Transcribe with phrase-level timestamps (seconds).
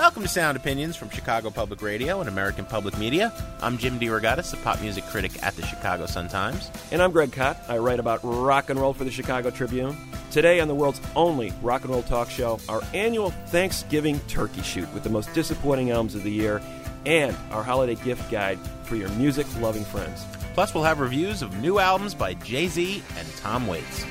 [0.00, 3.30] Welcome to Sound Opinions from Chicago Public Radio and American Public Media.
[3.60, 6.70] I'm Jim DeRogatis, a pop music critic at the Chicago Sun-Times.
[6.90, 7.58] And I'm Greg Kot.
[7.68, 9.94] I write about rock and roll for the Chicago Tribune.
[10.30, 14.90] Today on the world's only rock and roll talk show, our annual Thanksgiving turkey shoot
[14.94, 16.62] with the most disappointing albums of the year
[17.04, 20.24] and our holiday gift guide for your music loving friends.
[20.54, 24.06] Plus, we'll have reviews of new albums by Jay-Z and Tom Waits.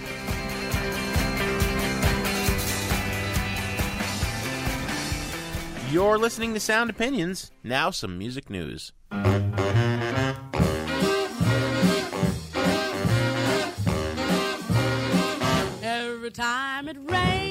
[5.92, 7.52] You're listening to Sound Opinions.
[7.64, 8.92] Now, some music news.
[15.82, 17.49] Every time it rains,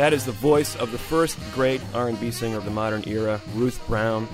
[0.00, 3.86] That is the voice of the first great R&B singer of the modern era, Ruth
[3.86, 4.26] Brown.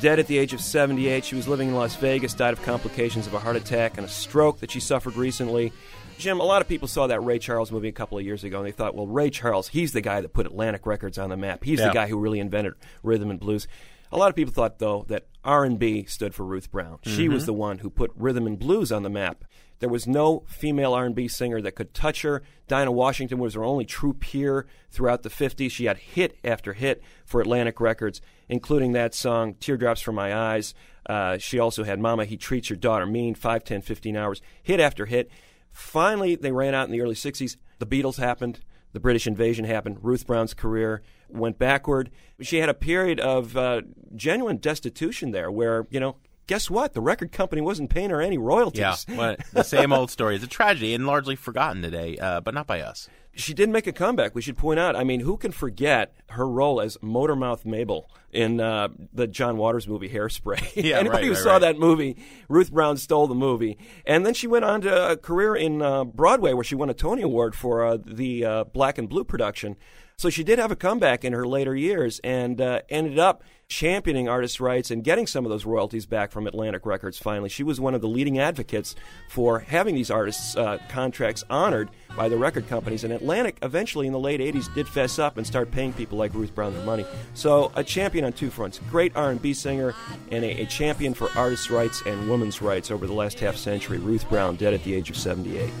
[0.00, 3.26] Dead at the age of 78, she was living in Las Vegas, died of complications
[3.26, 5.72] of a heart attack and a stroke that she suffered recently.
[6.18, 8.58] Jim, a lot of people saw that Ray Charles movie a couple of years ago
[8.58, 11.36] and they thought, well, Ray Charles, he's the guy that put Atlantic Records on the
[11.36, 11.64] map.
[11.64, 11.88] He's Yeah.
[11.88, 13.66] the guy who really invented rhythm and blues.
[14.12, 17.00] A lot of people thought, though, that R&B stood for Ruth Brown.
[17.02, 17.34] She mm-hmm.
[17.34, 19.44] was the one who put rhythm and blues on the map.
[19.82, 22.44] There was no female R&B singer that could touch her.
[22.68, 25.72] Dinah Washington was her only true peer throughout the 50s.
[25.72, 30.72] She had hit after hit for Atlantic Records, including that song "Teardrops from My Eyes."
[31.04, 34.78] Uh, she also had "Mama, He Treats Your Daughter Mean," 5, 10, 15 hours, hit
[34.78, 35.28] after hit.
[35.72, 37.56] Finally, they ran out in the early 60s.
[37.80, 38.60] The Beatles happened.
[38.92, 39.98] The British invasion happened.
[40.02, 42.08] Ruth Brown's career went backward.
[42.40, 43.82] She had a period of uh,
[44.14, 46.18] genuine destitution there where, you know,
[46.52, 46.92] guess what?
[46.92, 48.78] The record company wasn't paying her any royalties.
[48.78, 50.34] Yeah, well, the same old story.
[50.34, 53.08] It's a tragedy and largely forgotten today, uh, but not by us.
[53.34, 54.34] She did make a comeback.
[54.34, 54.94] We should point out.
[54.94, 59.88] I mean, who can forget her role as Motormouth Mabel in uh, the John Waters
[59.88, 60.72] movie Hairspray?
[60.84, 61.60] Yeah, Anybody right, who right, saw right.
[61.60, 62.18] that movie,
[62.50, 66.04] Ruth Brown stole the movie, and then she went on to a career in uh,
[66.04, 69.76] Broadway, where she won a Tony Award for uh, the uh, Black and Blue production.
[70.18, 74.28] So she did have a comeback in her later years, and uh, ended up championing
[74.28, 77.18] artists' rights and getting some of those royalties back from Atlantic Records.
[77.18, 78.94] Finally, she was one of the leading advocates
[79.28, 83.02] for having these artists' uh, contracts honored by the record companies.
[83.02, 86.34] And Atlantic, eventually in the late '80s, did fess up and start paying people like
[86.34, 87.06] Ruth Brown their money.
[87.32, 89.94] So a champion on two fronts: great R&B singer
[90.30, 93.96] and a, a champion for artists' rights and women's rights over the last half century.
[93.98, 95.72] Ruth Brown, dead at the age of 78.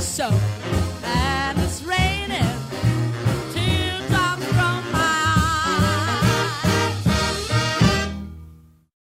[0.00, 0.51] So, baby,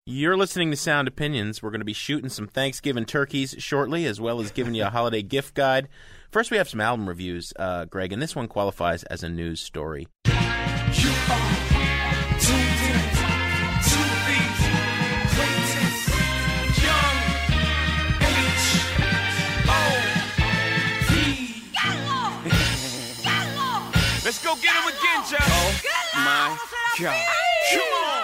[0.10, 1.62] You're listening to Sound Opinions.
[1.62, 4.90] We're going to be shooting some Thanksgiving turkeys shortly, as well as giving you a
[4.90, 5.90] holiday gift guide.
[6.32, 9.60] First, we have some album reviews, uh, Greg, and this one qualifies as a news
[9.60, 10.08] story.
[24.24, 25.36] Let's go get him again, Joe.
[25.42, 25.76] Oh
[26.16, 26.58] my
[26.98, 27.26] God.
[27.74, 28.17] Come on.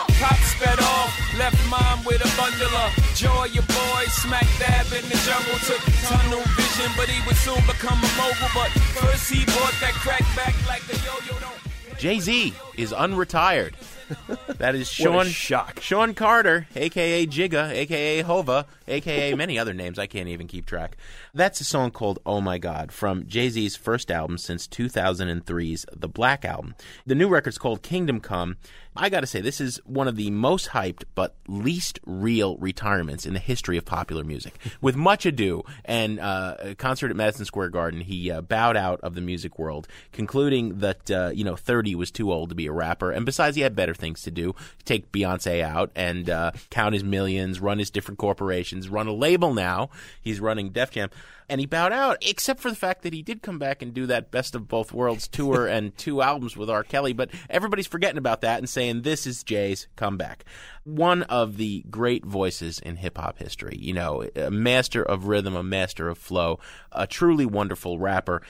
[1.44, 3.45] Pop sped off, left mom with a bundle of joy.
[3.54, 5.60] Your boy smack dab in the jungle.
[5.66, 8.48] Took tunnel vision, but he would soon become a mogul.
[8.54, 11.34] But first he bought that crack back like the yo-yo.
[11.98, 13.74] Jay Z is unretired.
[14.57, 15.80] That is What a Sean shock.
[15.81, 20.98] Sean Carter, aka Jigga, aka Hova, aka many other names I can't even keep track.
[21.34, 26.07] That's a song called "Oh My God" from Jay Z's first album since 2003's The
[26.07, 26.75] Black Album.
[27.06, 28.57] The new record's called "Kingdom Come."
[28.95, 33.25] I got to say, this is one of the most hyped but least real retirements
[33.25, 34.57] in the history of popular music.
[34.81, 39.01] With much ado and uh, a concert at Madison Square Garden, he uh, bowed out
[39.01, 42.68] of the music world, concluding that uh, you know 30 was too old to be
[42.68, 44.56] a rapper, and besides, he had better things to do:
[44.86, 49.54] take Beyonce out and uh, count his millions, run his different corporations, run a label.
[49.54, 49.90] Now
[50.22, 51.10] he's running Def Jam.
[51.50, 54.06] And he bowed out, except for the fact that he did come back and do
[54.07, 56.84] that Best of Both Worlds tour and two albums with R.
[56.84, 57.13] Kelly.
[57.13, 60.45] But everybody's forgetting about that and saying this is Jay's comeback.
[60.84, 63.78] One of the great voices in hip hop history.
[63.80, 66.60] You know, a master of rhythm, a master of flow,
[66.92, 68.42] a truly wonderful rapper.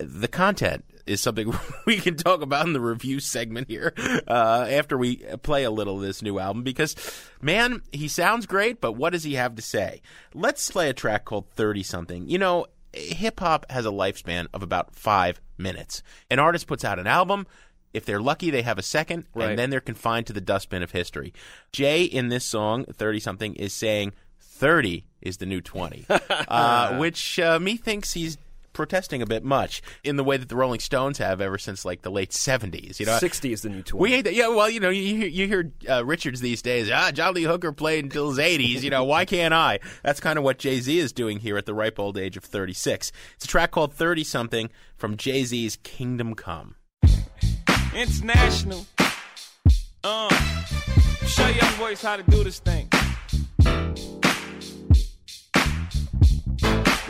[0.00, 1.52] The content is something
[1.86, 3.92] we can talk about in the review segment here
[4.28, 6.94] uh, after we play a little of this new album because,
[7.42, 10.02] man, he sounds great, but what does he have to say?
[10.34, 12.28] Let's play a track called 30 something.
[12.28, 16.02] You know, hip hop has a lifespan of about five minutes.
[16.30, 17.46] An artist puts out an album.
[17.92, 19.50] If they're lucky, they have a second, Right.
[19.50, 21.32] and then they're confined to the dustbin of history.
[21.72, 26.06] Jay, in this song, 30 something, is saying 30 is the new 20,
[26.48, 28.38] uh, which uh, me thinks he's
[28.72, 32.02] protesting a bit much in the way that the Rolling Stones have ever since like
[32.02, 33.00] the late 70s.
[33.00, 34.00] You know, 60 is the new 20.
[34.02, 34.34] we ain't that.
[34.34, 36.90] Yeah, well, you know, you hear, you hear uh, Richards these days.
[36.92, 38.82] Ah, John Lee Hooker played until his 80s.
[38.82, 39.80] You know, why can't I?
[40.02, 42.44] That's kind of what Jay Z is doing here at the ripe old age of
[42.44, 43.12] 36.
[43.36, 46.76] It's a track called 30 something from Jay Z's Kingdom Come.
[47.94, 48.86] International.
[50.02, 50.28] Uh,
[51.26, 52.88] show young boys how to do this thing.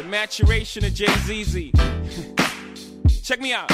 [0.00, 1.12] The maturation of Jay
[1.44, 1.72] Z.
[3.22, 3.70] Check me out.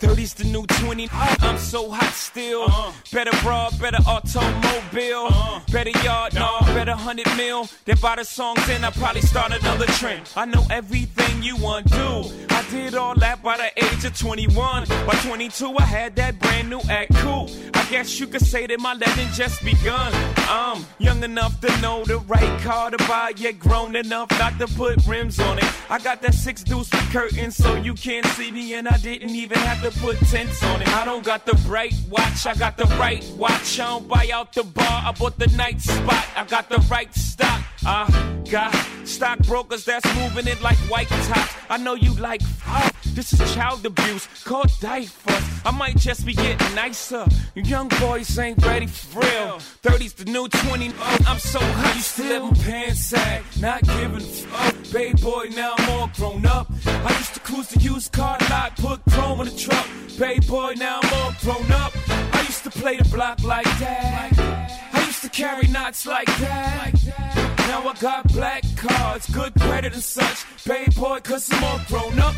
[0.00, 1.08] 30's the new 20.
[1.12, 2.62] I'm so hot still.
[2.62, 2.92] Uh-huh.
[3.12, 5.26] Better broad, better automobile.
[5.26, 5.60] Uh-huh.
[5.72, 6.74] Better yard, no, uh-huh.
[6.74, 7.68] better 100 mil.
[7.84, 10.28] Then by the songs in, I probably start another trend.
[10.36, 12.46] I know everything you want to do.
[12.50, 14.86] I did all that by the age of 21.
[15.06, 17.50] By 22, I had that brand new act cool.
[17.74, 20.12] I guess you could say that my legend just begun.
[20.48, 24.66] I'm young enough to know the right car to buy, yet grown enough not to
[24.66, 25.64] put rims on it.
[25.90, 29.30] I got that six deuce with curtains, so you can't see me, and I didn't
[29.30, 30.88] even have to put tents on it.
[30.88, 33.80] I don't got the bright watch, I got the right watch.
[33.80, 36.26] I don't buy out the bar, I bought the night spot.
[36.36, 37.62] I got the right stock.
[37.84, 38.74] I got
[39.04, 41.54] stockbrokers that's moving it like white tops.
[41.68, 42.94] I know you like fuck.
[43.14, 45.44] This is child abuse, called diapers.
[45.64, 47.26] I might just be getting nicer.
[47.54, 49.58] You young boys ain't ready for real.
[49.82, 50.92] 30's the new 20.
[50.98, 51.88] Oh, I'm so hot.
[52.16, 54.74] To live in pants sag, not giving fuck.
[54.76, 56.70] Oh, Baby boy, now I'm all grown up.
[56.86, 59.86] I used to cruise the used car lot, put chrome in the truck.
[60.18, 61.92] Baby boy, now I'm all grown up.
[62.08, 64.88] I used to play the block like that.
[64.92, 67.47] I used to carry knots like that.
[67.68, 70.64] Now I got black cards, good credit and such.
[70.64, 72.34] Baby boy, cause I'm all grown up.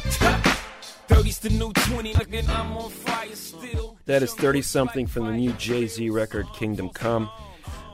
[1.07, 3.97] 30's the new 20, looking I'm on fire still.
[4.07, 7.31] That is 30 something from the new Jay Z record, Kingdom Come.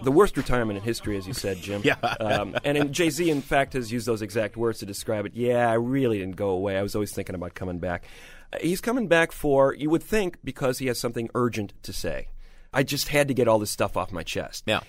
[0.03, 1.83] The worst retirement in history, as you said, Jim.
[1.85, 1.97] Yeah.
[2.21, 5.35] um, and Jay Z, in fact, has used those exact words to describe it.
[5.35, 6.79] Yeah, I really didn't go away.
[6.79, 8.05] I was always thinking about coming back.
[8.51, 12.29] Uh, he's coming back for, you would think, because he has something urgent to say.
[12.73, 14.65] I just had to get all this stuff off my chest.
[14.67, 14.81] Yeah.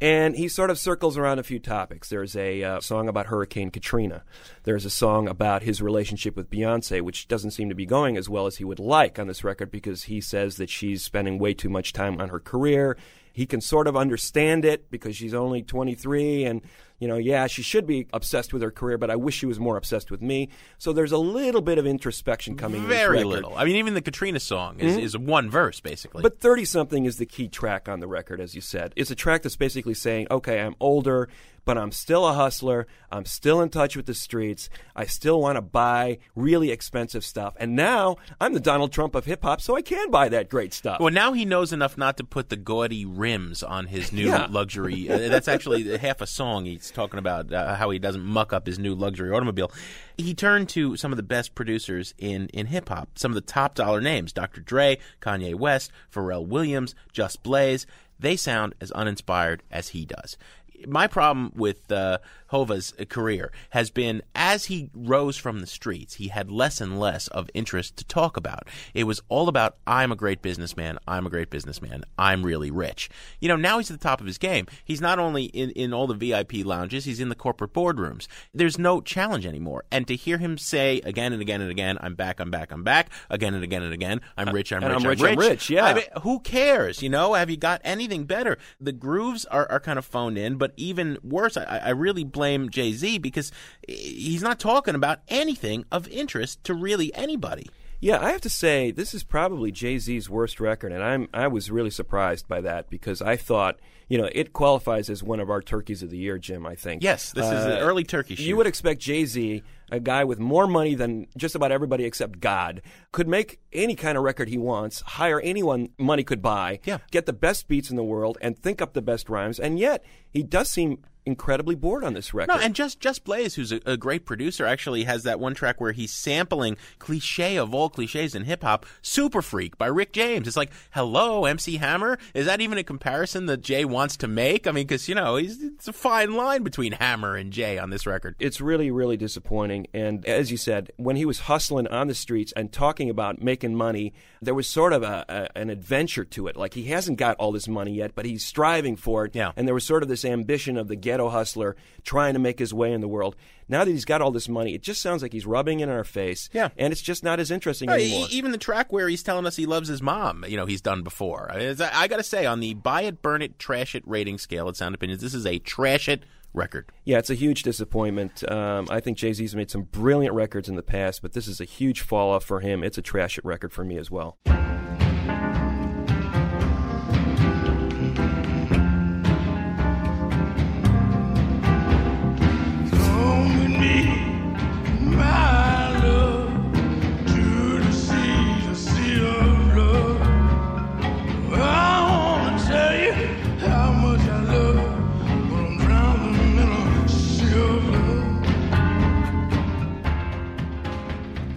[0.00, 2.10] And he sort of circles around a few topics.
[2.10, 4.24] There's a uh, song about Hurricane Katrina.
[4.64, 8.28] There's a song about his relationship with Beyonce, which doesn't seem to be going as
[8.28, 11.54] well as he would like on this record because he says that she's spending way
[11.54, 12.98] too much time on her career.
[13.32, 16.62] He can sort of understand it because she's only 23 and
[16.98, 19.60] You know, yeah, she should be obsessed with her career, but I wish she was
[19.60, 20.48] more obsessed with me.
[20.78, 22.82] So there's a little bit of introspection coming.
[22.82, 23.26] in Very record.
[23.28, 23.54] little.
[23.56, 25.02] I mean, even the Katrina song is, Mhm.
[25.02, 26.22] is one verse, basically.
[26.22, 28.92] But 30 something is the key track on the record, as you said.
[28.96, 31.28] It's a track that's basically saying, okay, I'm older,
[31.66, 32.86] but I'm still a hustler.
[33.10, 34.68] I'm still in touch with the streets.
[34.94, 37.54] I still want to buy really expensive stuff.
[37.58, 40.72] And now I'm the Donald Trump of hip hop, so I can buy that great
[40.72, 41.00] stuff.
[41.00, 44.46] Well, now he knows enough not to put the gaudy rims on his new Yeah.
[44.48, 45.10] luxury.
[45.10, 46.66] Uh, that's actually half a song.
[46.90, 49.72] Talking about uh, how he doesn't muck up his new luxury automobile.
[50.16, 53.40] He turned to some of the best producers in, in hip hop, some of the
[53.40, 54.60] top dollar names Dr.
[54.60, 57.86] Dre, Kanye West, Pharrell Williams, Just Blaze.
[58.18, 60.38] They sound as uninspired as he does.
[60.86, 66.28] My problem with uh, Hova's career has been as he rose from the streets, he
[66.28, 68.68] had less and less of interest to talk about.
[68.94, 73.10] It was all about, I'm a great businessman, I'm a great businessman, I'm really rich.
[73.40, 74.66] You know, now he's at the top of his game.
[74.84, 78.28] He's not only in, in all the VIP lounges, he's in the corporate boardrooms.
[78.54, 79.84] There's no challenge anymore.
[79.90, 82.84] And to hear him say again and again and again, I'm back, I'm back, I'm
[82.84, 85.84] back, again and again and again, I'm rich, I'm rich, I'm rich, I'm rich, yeah.
[85.86, 87.02] I mean, who cares?
[87.02, 88.58] You know, have you got anything better?
[88.80, 92.70] The grooves are, are kind of phoned in, but even worse, I, I really blame
[92.70, 93.52] Jay Z because
[93.86, 97.66] he's not talking about anything of interest to really anybody.
[98.00, 101.48] Yeah, I have to say this is probably Jay Z's worst record, and I'm I
[101.48, 103.78] was really surprised by that because I thought
[104.08, 106.66] you know it qualifies as one of our turkeys of the year, Jim.
[106.66, 110.00] I think Yes, this is an uh, early turkey You would expect Jay Z, a
[110.00, 114.24] guy with more money than just about everybody except God, could make any kind of
[114.24, 116.98] record he wants, hire anyone money could buy, Yeah.
[117.10, 120.04] get the best beats in the world, and think up the best rhymes, and yet
[120.30, 122.54] he does seem incredibly bored on this record.
[122.54, 125.80] No, and just just Blaze, who's a, a great producer, actually has that one track
[125.80, 130.46] where he's sampling cliche of all cliches in hip hop, "Super Freak" by Rick James.
[130.46, 132.18] It's like, hello, MC Hammer.
[132.32, 134.66] Is that even a comparison that Jay wants to make?
[134.66, 137.90] I mean, because you know, he's, it's a fine line between Hammer and Jay on
[137.90, 138.36] this record.
[138.38, 139.88] It's really, really disappointing.
[139.92, 143.74] And as you said, when he was hustling on the streets and talking about making
[143.74, 146.56] money, there was sort of a, a an adventure to it.
[146.56, 149.34] Like he hasn't got all this money yet, but he's striving for it.
[149.34, 149.52] Yeah.
[149.56, 152.74] And there was sort of this ambition of the ghetto hustler trying to make his
[152.74, 153.36] way in the world.
[153.68, 155.88] Now that he's got all this money, it just sounds like he's rubbing it in
[155.88, 156.48] our face.
[156.52, 156.68] Yeah.
[156.76, 158.26] And it's just not as interesting No, anymore.
[158.30, 161.02] even the track where he's telling us he loves his mom, you know, he's done
[161.02, 161.50] before.
[161.50, 164.38] I, mean, I got to say, on the buy it, burn it, trash it rating
[164.38, 166.86] scale at Sound Opinions, this is a trash it record.
[167.04, 168.48] Yeah, it's a huge disappointment.
[168.50, 171.60] Um, I think Jay Z's made some brilliant records in the past, but this is
[171.60, 172.84] a huge fall off for him.
[172.84, 174.38] It's a trash it record for me as well.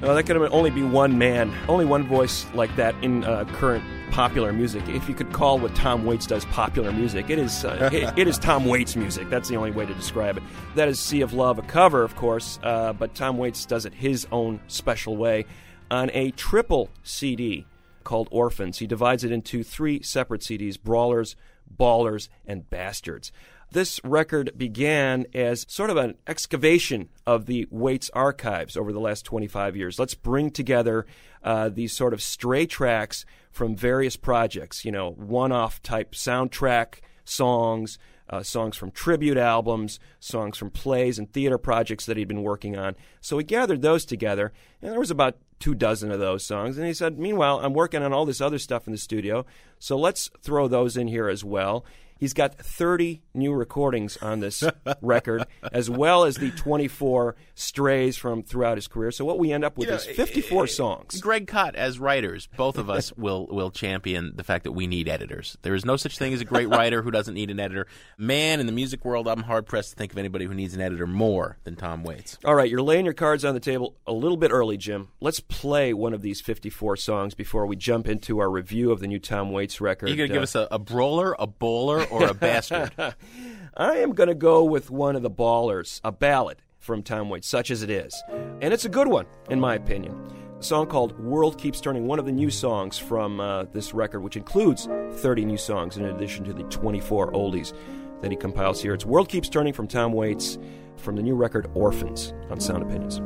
[0.10, 3.84] Oh, that could only be one man, only one voice like that in uh, current
[4.10, 4.90] popular music.
[4.90, 8.28] If you could call what Tom Waits does popular music, it is uh, it, it
[8.28, 9.30] is Tom Waits music.
[9.30, 10.44] That's the only way to describe it.
[10.74, 13.94] That is "Sea of Love," a cover, of course, uh, but Tom Waits does it
[13.94, 15.46] his own special way
[15.92, 17.68] on a triple CD
[18.04, 18.80] called Orphans.
[18.80, 21.36] He divides it into three separate CDs: Brawlers,
[21.70, 23.32] Bawlers, and Bastards.
[23.72, 29.26] This record began as sort of an excavation of the Waits archives over the last
[29.26, 30.00] 25 years.
[30.00, 31.06] Let's bring together
[31.44, 36.96] uh, these sort of stray tracks from various projects, you know, one off type soundtrack
[37.24, 42.44] songs, uh, songs from tribute albums, songs from plays and theater projects that he'd been
[42.44, 42.96] working on.
[43.22, 46.78] So he gathered those together, and there was about two dozen of those songs.
[46.78, 49.46] And he said, Meanwhile, I'm working on all this other stuff in the studio,
[49.78, 51.86] so let's throw those in here as well.
[52.20, 54.64] He's got 30 new recordings on this
[55.02, 59.12] record, as well as the 24 strays from throughout his career.
[59.12, 61.22] So what we end up with You know, is 54 songs.
[61.22, 65.08] Greg Kot, as writers, both of us will will champion the fact that we need
[65.08, 65.58] editors.
[65.62, 67.88] There is no such thing as a great writer who doesn't need an editor.
[68.18, 70.82] Man, in the music world, I'm hard pressed to think of anybody who needs an
[70.82, 72.38] editor more than Tom Waits.
[72.44, 75.08] All right, you're laying your cards on the table a little bit early, Jim.
[75.22, 79.08] Let's play one of these 54 songs before we jump into our review of the
[79.08, 80.08] new Tom Waits record.
[80.08, 82.92] Are you going to give Uh, us a, a brawler, a bowler, or a bastard?
[83.78, 87.48] I am going to go with one of the ballers, a ballad from Tom Waits,
[87.48, 88.24] such as it is.
[88.62, 90.16] And it's a good one, in my opinion.
[90.60, 94.22] A song called World Keeps Turning, one of the new songs from uh, this record,
[94.22, 97.74] which includes 30 new songs in addition to the 24 oldies
[98.22, 98.94] that he compiles here.
[98.94, 100.58] It's World Keeps Turning from Tom Waits
[100.98, 103.20] from the new record Orphans on Sound Opinions.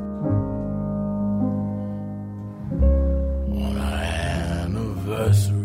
[3.50, 5.63] On our anniversary,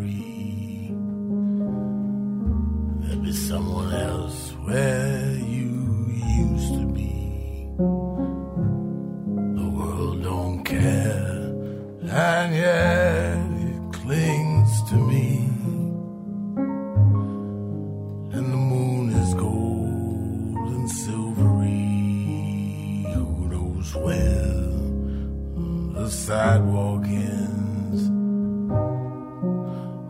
[3.30, 5.70] to someone else where you
[6.42, 7.14] used to be.
[9.60, 11.54] The world don't care,
[12.10, 13.38] and yet
[13.70, 15.28] it clings to me.
[18.36, 21.86] And the moon is gold and silvery,
[23.14, 24.66] who knows where
[25.94, 28.02] the sidewalk ends,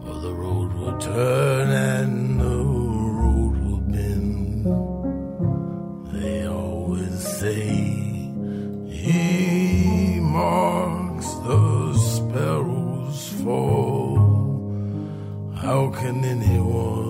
[0.08, 2.19] or the road will turn and
[9.00, 14.18] he marks the sparrows fall.
[15.56, 17.09] How can anyone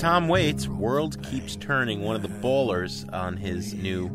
[0.00, 0.66] Tom Waits.
[0.66, 2.00] World keeps turning.
[2.00, 4.10] One of the bowlers on his new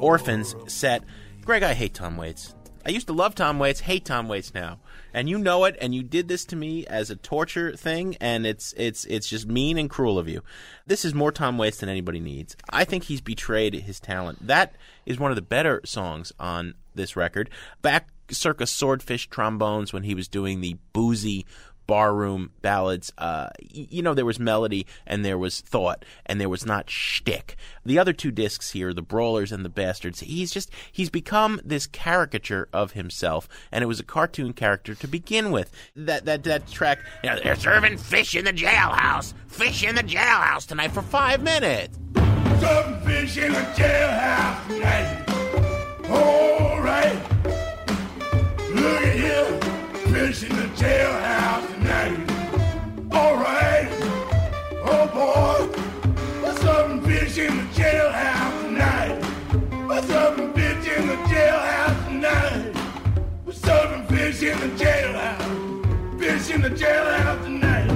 [0.00, 1.02] Orphans set.
[1.44, 2.54] Greg, I hate Tom Waits.
[2.86, 3.80] I used to love Tom Waits.
[3.80, 4.78] Hate Tom Waits now,
[5.12, 5.76] and you know it.
[5.80, 9.48] And you did this to me as a torture thing, and it's it's it's just
[9.48, 10.40] mean and cruel of you.
[10.86, 12.56] This is more Tom Waits than anybody needs.
[12.70, 14.46] I think he's betrayed his talent.
[14.46, 17.50] That is one of the better songs on this record.
[17.82, 21.44] Back circa Swordfish Trombones when he was doing the boozy
[21.86, 23.12] barroom ballads.
[23.18, 27.56] Uh, you know, there was melody and there was thought and there was not shtick.
[27.84, 31.86] The other two discs here, the Brawlers and the Bastards, he's just he's become this
[31.86, 35.70] caricature of himself, and it was a cartoon character to begin with.
[35.96, 40.02] That that that track, you know, they're serving fish in the jailhouse, fish in the
[40.02, 41.98] jailhouse tonight for five minutes.
[42.60, 45.24] Some fish in the jailhouse tonight.
[46.08, 47.20] All right.
[48.70, 49.73] Look at here.
[50.14, 52.16] Fish in the jailhouse tonight.
[53.10, 53.88] All right.
[54.84, 55.66] Oh boy.
[56.40, 59.20] What's up, fish in the jailhouse tonight?
[59.88, 62.76] What's up, fish in the jailhouse tonight?
[63.42, 66.20] What's up, fish in the jailhouse?
[66.20, 67.90] Fish in the jailhouse tonight.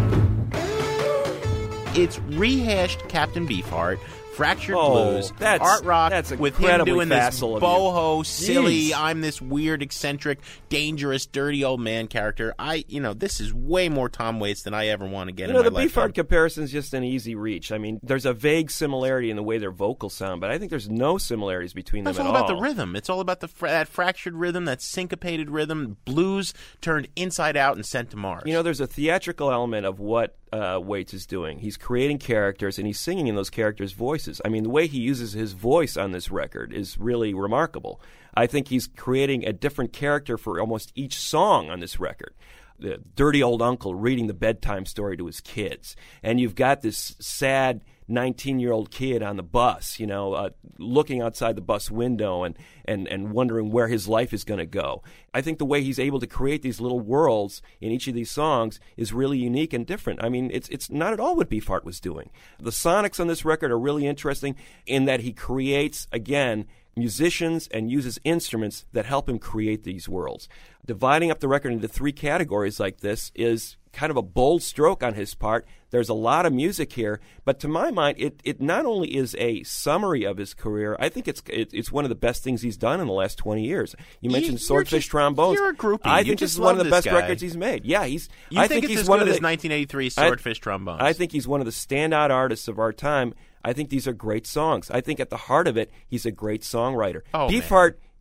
[1.97, 4.01] It's rehashed Captain Beefheart.
[4.39, 8.91] Fractured Oh, Blues, that's- art rock that's with him doing this boho, silly.
[8.91, 8.93] Jeez.
[8.97, 12.55] I'm this weird, eccentric, dangerous, dirty old man character.
[12.57, 15.49] I, you know, this is way more Tom Waits than I ever want to get
[15.49, 15.71] You know, the.
[15.73, 17.73] Beefheart comparison is just an easy reach.
[17.73, 20.71] I mean, there's a vague similarity in the way their vocals sound, but I think
[20.71, 22.57] there's no similarities between them It's at all about all.
[22.57, 22.95] the rhythm.
[22.95, 27.85] It's all about the that fractured rhythm, that syncopated rhythm, blues turned inside out and
[27.85, 28.45] sent to Mars.
[28.47, 31.59] You know, there's a theatrical element of what uh, Waits is doing.
[31.59, 34.41] He's creating characters and he's singing in those characters' voices.
[34.45, 38.01] I mean, the way he uses his voice on this record is really remarkable.
[38.35, 42.35] I think he's creating a different character for almost each song on this record.
[42.79, 47.17] The dirty old uncle reading the bedtime story to his kids, and you've got this
[47.19, 51.91] sad 19 year old kid on the bus, you know, uh, looking outside the bus
[51.91, 55.03] window and, and, and wondering where his life is going to go.
[55.35, 58.31] I think the way he's able to create these little worlds in each of these
[58.31, 60.25] songs is really unique and different.
[60.25, 62.31] I mean, it's, it's not at all what Beefheart was doing.
[62.59, 66.67] The sonics on this record are really interesting in that he creates, again,
[66.97, 70.49] musicians and uses instruments that help him create these worlds.
[70.85, 75.03] Dividing up the record into three categories like this is kind of a bold stroke
[75.03, 75.67] on his part.
[75.91, 79.35] There's a lot of music here, but to my mind, it, it not only is
[79.39, 82.61] a summary of his career, I think it's it, it's one of the best things
[82.61, 83.95] he's done in the last 20 years.
[84.21, 85.55] You mentioned you're Swordfish just- Trombones.
[85.59, 86.01] you're a groupie.
[86.05, 87.15] I You think this is one of the best guy.
[87.15, 87.85] records he's made.
[87.87, 88.29] Yeah, he's.
[88.51, 91.01] You I think, think, it's he's one of the 1983 I- Swordfish Trombones?
[91.01, 93.33] I think he's one of the standout artists of our time.
[93.65, 94.91] I think these are great songs.
[94.91, 97.23] I think at the heart of it, he's a great songwriter.
[97.35, 97.69] Oh, man.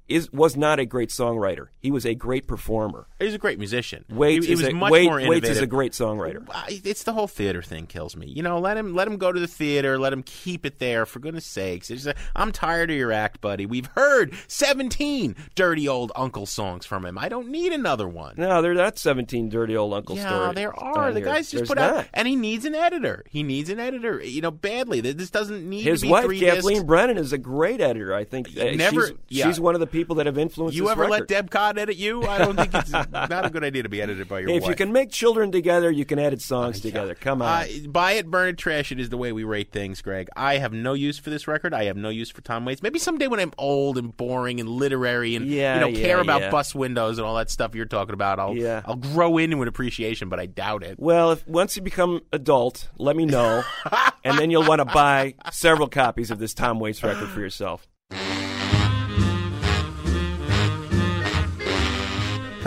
[0.07, 1.67] Is was not a great songwriter.
[1.79, 3.07] He was a great performer.
[3.19, 4.05] He's a great musician.
[4.09, 6.45] Waits he, he is was a, much Wait- more Waits is a great songwriter.
[6.69, 8.27] It's the whole theater thing kills me.
[8.27, 9.99] You know, let him let him go to the theater.
[9.99, 11.05] Let him keep it there.
[11.05, 13.65] For goodness sakes, just, I'm tired of your act, buddy.
[13.65, 17.17] We've heard 17 dirty old uncle songs from him.
[17.17, 18.35] I don't need another one.
[18.37, 20.55] No, there not 17 dirty old uncle yeah, stories.
[20.55, 21.11] there are.
[21.11, 21.25] The here.
[21.25, 21.93] guys just There's put not.
[21.93, 23.23] out, and he needs an editor.
[23.29, 24.23] He needs an editor.
[24.23, 25.01] You know, badly.
[25.01, 26.83] This doesn't need His to be wife, Kathleen discs.
[26.83, 28.13] Brennan, is a great editor.
[28.13, 29.47] I think Never- she's, yeah.
[29.47, 31.27] she's one of the people that have influenced You ever let.
[31.27, 32.23] Deb Kot edit you?
[32.23, 34.69] I don't think it's not a good idea to be edited by your if wife.
[34.69, 37.15] you can make children together, you can edit songs together.
[37.15, 37.47] Come on.
[37.63, 40.29] Uh, buy it, burn it, trash it is the way we rate things, Greg.
[40.35, 41.73] I have no use for this record.
[41.73, 42.83] I have no use for Tom Waits.
[42.83, 46.19] Maybe someday when I'm old and boring and literary and Yeah, you know yeah, care
[46.19, 46.51] about yeah.
[46.51, 48.83] bus windows and all that stuff you're talking about, I'll Yeah.
[48.85, 50.99] I'll grow into an appreciation, but I doubt it.
[50.99, 53.63] Well, if once you become adult, let me know,
[54.23, 57.87] and then you'll want to buy several copies of this Tom Waits record for yourself.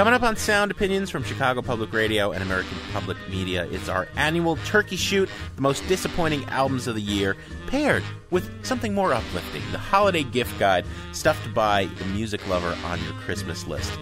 [0.00, 4.08] Coming up on Sound Opinions from Chicago Public Radio and American Public Media, it's our
[4.16, 7.36] annual Turkey Shoot, the most disappointing albums of the year,
[7.66, 12.74] paired with something more uplifting, the holiday gift guide, stuff to buy the music lover
[12.86, 13.92] on your Christmas list.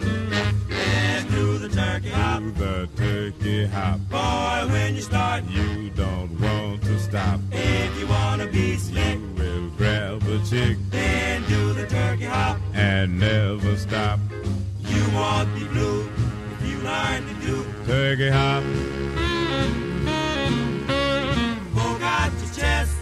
[0.00, 2.42] Do the turkey hop.
[2.42, 4.00] Do the turkey hop.
[4.10, 7.38] Boy, when you start, you don't want to stop.
[7.52, 10.76] If you wanna be slick, you will grab a chick.
[10.90, 12.58] Then do the turkey hop.
[12.74, 14.18] And never stop.
[15.08, 16.06] You won't be blue
[16.52, 18.62] if you learn to do turkey hop.
[21.74, 22.94] Poke out your chest,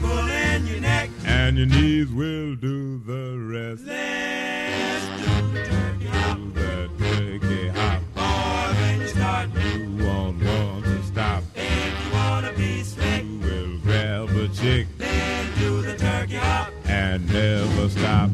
[0.00, 1.10] pull in your neck.
[1.24, 3.84] And your knees will do the rest.
[3.86, 6.38] Let's do the turkey hop.
[6.38, 8.02] Do the turkey hop.
[8.16, 11.44] Boy, when you start, you won't want to stop.
[11.54, 14.88] If you wanna be slick, you will grab a chick.
[14.98, 16.72] Then do the turkey hop.
[16.86, 18.30] And never stop.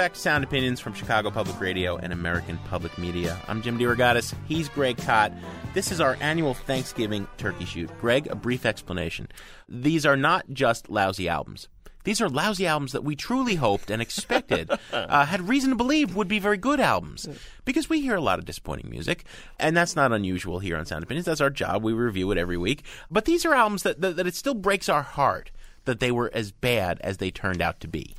[0.00, 3.38] Back to Sound Opinions from Chicago Public Radio and American Public Media.
[3.48, 4.34] I'm Jim DeRogatis.
[4.48, 5.30] He's Greg Kot.
[5.74, 7.90] This is our annual Thanksgiving turkey shoot.
[8.00, 9.28] Greg, a brief explanation.
[9.68, 11.68] These are not just lousy albums.
[12.04, 16.16] These are lousy albums that we truly hoped and expected, uh, had reason to believe
[16.16, 17.28] would be very good albums.
[17.66, 19.26] Because we hear a lot of disappointing music,
[19.58, 21.26] and that's not unusual here on Sound Opinions.
[21.26, 21.82] That's our job.
[21.82, 22.84] We review it every week.
[23.10, 25.50] But these are albums that, that, that it still breaks our heart
[25.84, 28.14] that they were as bad as they turned out to be.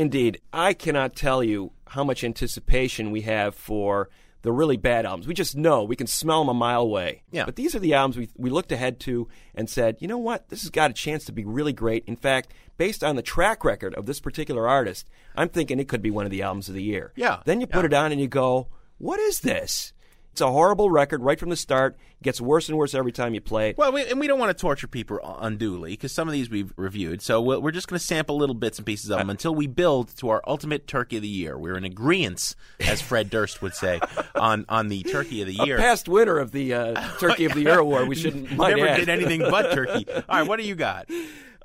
[0.00, 4.08] Indeed, I cannot tell you how much anticipation we have for
[4.40, 5.26] the really bad albums.
[5.26, 7.22] We just know we can smell them a mile away.
[7.30, 7.44] Yeah.
[7.44, 10.48] But these are the albums we we looked ahead to and said, you know what,
[10.48, 12.04] this has got a chance to be really great.
[12.06, 16.00] In fact, based on the track record of this particular artist, I'm thinking it could
[16.00, 17.12] be one of the albums of the year.
[17.14, 19.92] Yeah, Then you put it on and you go, what is this?
[20.32, 21.98] It's a horrible record right from the start.
[22.20, 23.78] It gets worse and worse every time you play it.
[23.78, 26.72] Well, we, and we don't want to torture people unduly because some of these we've
[26.76, 27.20] reviewed.
[27.20, 29.66] So we'll, we're just going to sample little bits and pieces of them until we
[29.66, 31.58] build to our ultimate turkey of the year.
[31.58, 34.00] We're in agreement, as Fred Durst would say,
[34.34, 35.76] on on the turkey of the year.
[35.76, 38.08] A past winner of the uh, Turkey of the Year award.
[38.08, 38.96] We shouldn't Never add.
[38.98, 40.06] did anything but turkey.
[40.14, 41.08] All right, what do you got?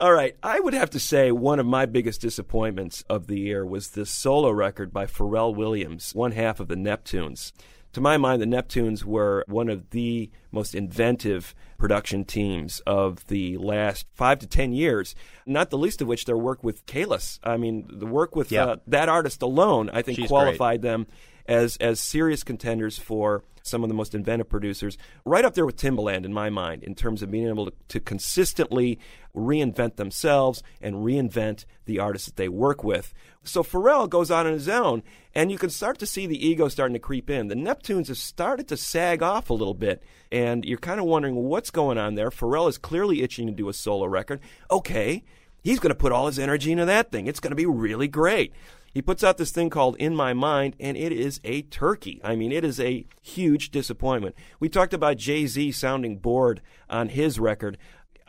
[0.02, 3.66] All right, I would have to say one of my biggest disappointments of the year
[3.66, 7.54] was this solo record by Pharrell Williams, one half of the Neptunes.
[7.96, 13.56] To my mind, the Neptunes were one of the most inventive production teams of the
[13.56, 17.40] last five to ten years, not the least of which their work with Kelis.
[17.42, 18.66] I mean, the work with Yeah.
[18.66, 21.08] uh, that artist alone, I think, She's qualified them
[21.48, 25.76] as as serious contenders for some of the most inventive producers, right up there with
[25.76, 29.00] Timbaland in my mind, in terms of being able to, to consistently
[29.36, 33.12] reinvent themselves and reinvent the artists that they work with.
[33.44, 35.02] So Pharrell goes on on his own,
[35.34, 37.48] and you can start to see the ego starting to creep in.
[37.48, 41.36] The Neptunes have started to sag off a little bit, and you're kind of wondering
[41.36, 42.30] what's going on there.
[42.30, 44.42] Pharrell is clearly itching to do a solo record.
[44.70, 45.24] Okay,
[45.64, 47.26] he's going to put all his energy into that thing.
[47.26, 48.54] It's going to be really great.
[48.96, 52.22] He puts out this thing called In My Mind, and it is a turkey.
[52.24, 54.36] I mean, it is a huge disappointment.
[54.62, 57.78] We talked about Jay Z sounding bored on his record.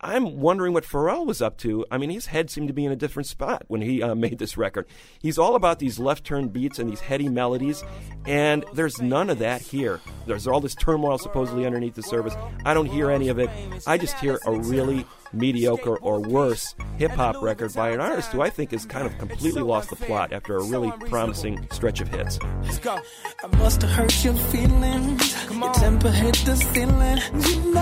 [0.01, 1.87] I'm wondering what Pharrell was up to.
[1.89, 4.41] I mean, his head seemed to be in a different spot when he uh, made
[4.41, 4.89] this record.
[5.21, 7.85] He's all about these left turn beats and these heady melodies,
[8.27, 10.01] and there's none of that here.
[10.27, 12.35] There's all this turmoil supposedly underneath the surface.
[12.65, 13.51] I don't hear any of it.
[13.87, 18.41] I just hear a really mediocre or worse hip hop record by an artist who
[18.41, 22.09] I think has kind of completely lost the plot after a really promising stretch of
[22.09, 22.39] hits.
[22.63, 22.99] Let's go.
[23.45, 25.51] I must have hurt your feelings.
[25.53, 27.19] Your temper hit the ceiling.
[27.49, 27.81] You know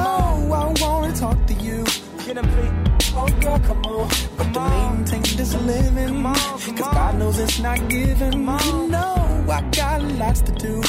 [0.53, 1.85] I wanna talk to you.
[2.27, 3.12] Get him, please.
[3.17, 4.09] Oh girl, come on.
[4.37, 6.23] But to maintain this living.
[6.23, 8.33] Cause God knows it's not given.
[8.33, 10.83] You know I got lots to do.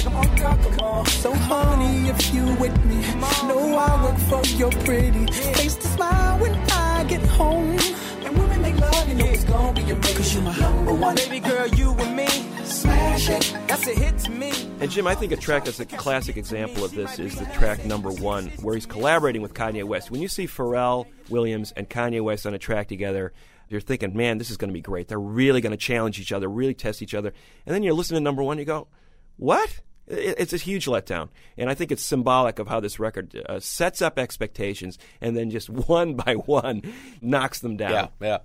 [0.00, 3.02] So honey, if you with me,
[3.46, 7.78] know I work for your pretty face to smile when I get home.
[8.24, 10.16] And when we make love, you know it's gonna be amazing.
[10.16, 11.16] Cause you're my number one.
[11.16, 12.26] Baby girl, you and me.
[12.64, 13.54] Smash it.
[13.66, 14.52] That's a hit to me.
[14.80, 17.84] And Jim, I think a track that's a classic example of this is the track
[17.84, 20.10] number one, where he's collaborating with Kanye West.
[20.10, 23.34] When you see Pharrell Williams and Kanye West on a track together,
[23.68, 25.08] you're thinking, man, this is going to be great.
[25.08, 27.34] They're really going to challenge each other, really test each other.
[27.66, 28.88] And then you listen to number one, you go,
[29.36, 29.80] what?
[30.10, 31.28] It- It's a huge letdown.
[31.56, 35.50] And I think it's symbolic of how this record uh, sets up expectations and then
[35.50, 36.82] just one by one
[37.22, 38.10] knocks them down.
[38.20, 38.38] Yeah, yeah.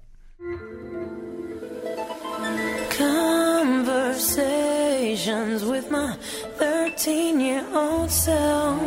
[4.36, 6.15] Conversations with my
[6.58, 8.80] 13 year old self.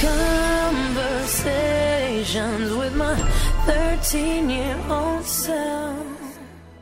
[0.00, 3.14] Conversations with my
[3.66, 6.06] 13 year old self.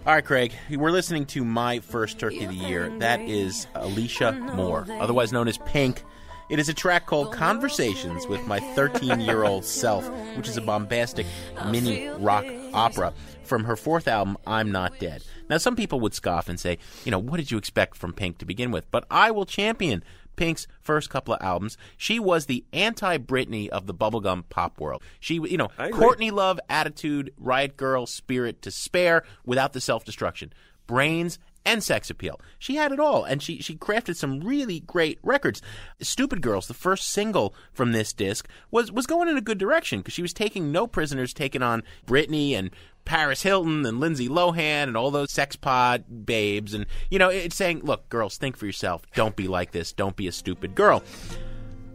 [0.08, 2.88] All right, Craig, we're listening to My First Turkey of the Year.
[2.98, 6.02] That is Alicia Moore, otherwise known as Pink.
[6.48, 10.62] It is a track called Conversations with My 13 Year Old Self, which is a
[10.62, 11.26] bombastic
[11.66, 15.22] mini rock opera from her fourth album, I'm Not Dead.
[15.50, 18.38] Now, some people would scoff and say, you know, what did you expect from Pink
[18.38, 18.90] to begin with?
[18.90, 20.02] But I will champion
[20.38, 21.76] Pink's first couple of albums.
[21.96, 25.02] She was the anti Britney of the bubblegum pop world.
[25.20, 25.68] She, you know.
[25.92, 30.52] Courtney Love, attitude, riot girl, spirit to spare without the self destruction,
[30.86, 32.40] brains, and sex appeal.
[32.58, 35.60] She had it all, and she, she crafted some really great records.
[36.00, 40.00] Stupid Girls, the first single from this disc, was, was going in a good direction
[40.00, 42.70] because she was taking no prisoners, taking on Britney and
[43.04, 46.72] Paris Hilton and Lindsay Lohan and all those sex pod babes.
[46.72, 49.02] And, you know, it's saying, look, girls, think for yourself.
[49.14, 49.92] Don't be like this.
[49.92, 51.02] Don't be a stupid girl.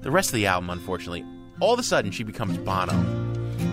[0.02, 1.26] The rest of the album, unfortunately,
[1.60, 2.94] all of a sudden she becomes Bono.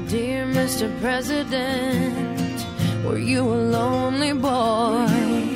[0.08, 0.88] Dear Mr.
[1.00, 2.64] President,
[3.04, 5.49] were you a lonely boy?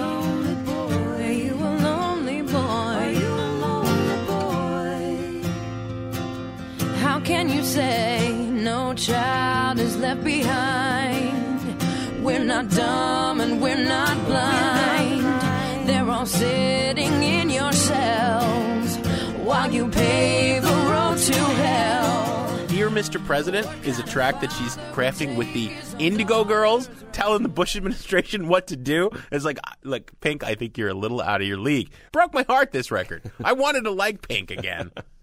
[7.65, 12.23] Say no child is left behind?
[12.23, 15.89] We're not dumb and we're not blind.
[15.89, 18.97] They're all sitting in your cells
[19.39, 22.67] while you pave the road to hell.
[22.69, 23.25] Dear Mr.
[23.25, 28.49] President is a track that she's crafting with the Indigo Girls, telling the Bush administration
[28.49, 29.11] what to do.
[29.31, 31.91] It's like, like Pink, I think you're a little out of your league.
[32.13, 32.73] Broke my heart.
[32.73, 33.31] This record.
[33.43, 34.91] I wanted to like Pink again.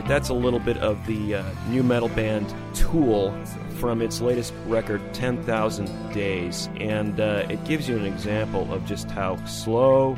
[0.00, 3.32] right, that's a little bit of the uh, new metal band Tool
[3.78, 6.68] from its latest record, 10,000 Days.
[6.78, 10.16] And uh, it gives you an example of just how slow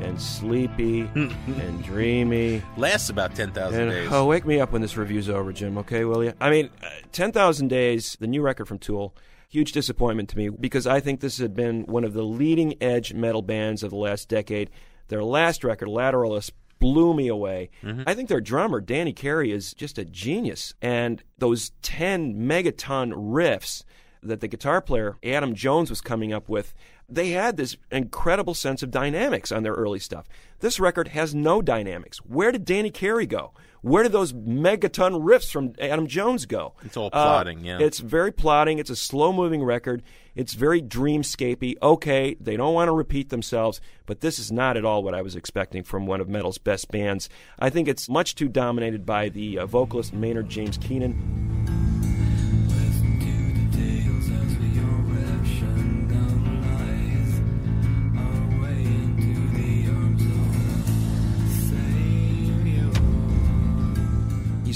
[0.00, 2.62] and sleepy and dreamy.
[2.76, 4.08] Lasts about 10,000 And, days.
[4.12, 6.32] Oh, wake me up when this review's over, Jim, okay, will you?
[6.40, 9.14] I mean, uh, 10,000 Days, the new record from Tool,
[9.48, 13.14] huge disappointment to me because I think this had been one of the leading edge
[13.14, 14.70] metal bands of the last decade.
[15.08, 17.70] Their last record, Lateralus, blew me away.
[17.82, 18.02] Mm-hmm.
[18.06, 20.74] I think their drummer, Danny Carey, is just a genius.
[20.82, 23.84] And those 10 megaton riffs
[24.22, 26.74] that the guitar player, Adam Jones, was coming up with,
[27.08, 30.26] they had this incredible sense of dynamics on their early stuff.
[30.60, 32.18] This record has no dynamics.
[32.18, 33.52] Where did Danny Carey go?
[33.86, 36.72] Where do those megaton riffs from Adam Jones go?
[36.84, 37.78] It's all Uh, plotting, yeah.
[37.78, 38.80] It's very plotting.
[38.80, 40.02] It's a slow moving record.
[40.34, 41.76] It's very dreamscapey.
[41.80, 45.22] Okay, they don't want to repeat themselves, but this is not at all what I
[45.22, 47.28] was expecting from one of metal's best bands.
[47.60, 51.95] I think it's much too dominated by the uh, vocalist Maynard James Keenan.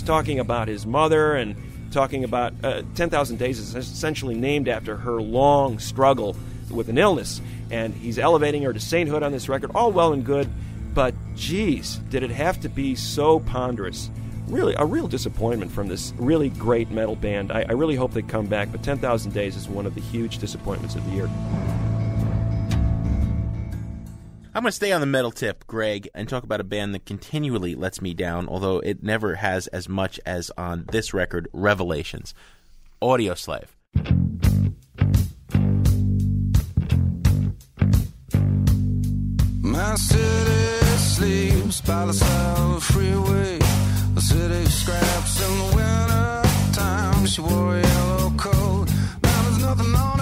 [0.00, 1.54] He's talking about his mother and
[1.90, 6.34] talking about uh, 10,000 Days is essentially named after her long struggle
[6.70, 7.42] with an illness.
[7.70, 9.72] And he's elevating her to sainthood on this record.
[9.74, 10.48] All well and good,
[10.94, 14.08] but geez, did it have to be so ponderous?
[14.46, 17.52] Really, a real disappointment from this really great metal band.
[17.52, 20.38] I, I really hope they come back, but 10,000 Days is one of the huge
[20.38, 21.89] disappointments of the year.
[24.60, 27.06] I'm going to stay on the metal tip, Greg, and talk about a band that
[27.06, 32.34] continually lets me down, although it never has as much as on this record, Revelations.
[33.00, 33.68] Audioslave.
[39.62, 43.58] My city sleeps by the the freeway.
[44.14, 47.24] The city scraps in the winter time.
[47.24, 48.88] She wore a yellow coat.
[49.22, 50.19] Now there's nothing on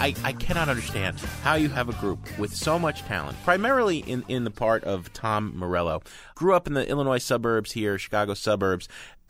[0.00, 4.24] I, I, cannot understand how you have a group with so much talent, primarily in,
[4.28, 6.02] in the part of Tom Morello.
[6.34, 8.88] Grew up in the Illinois suburbs here, Chicago suburbs.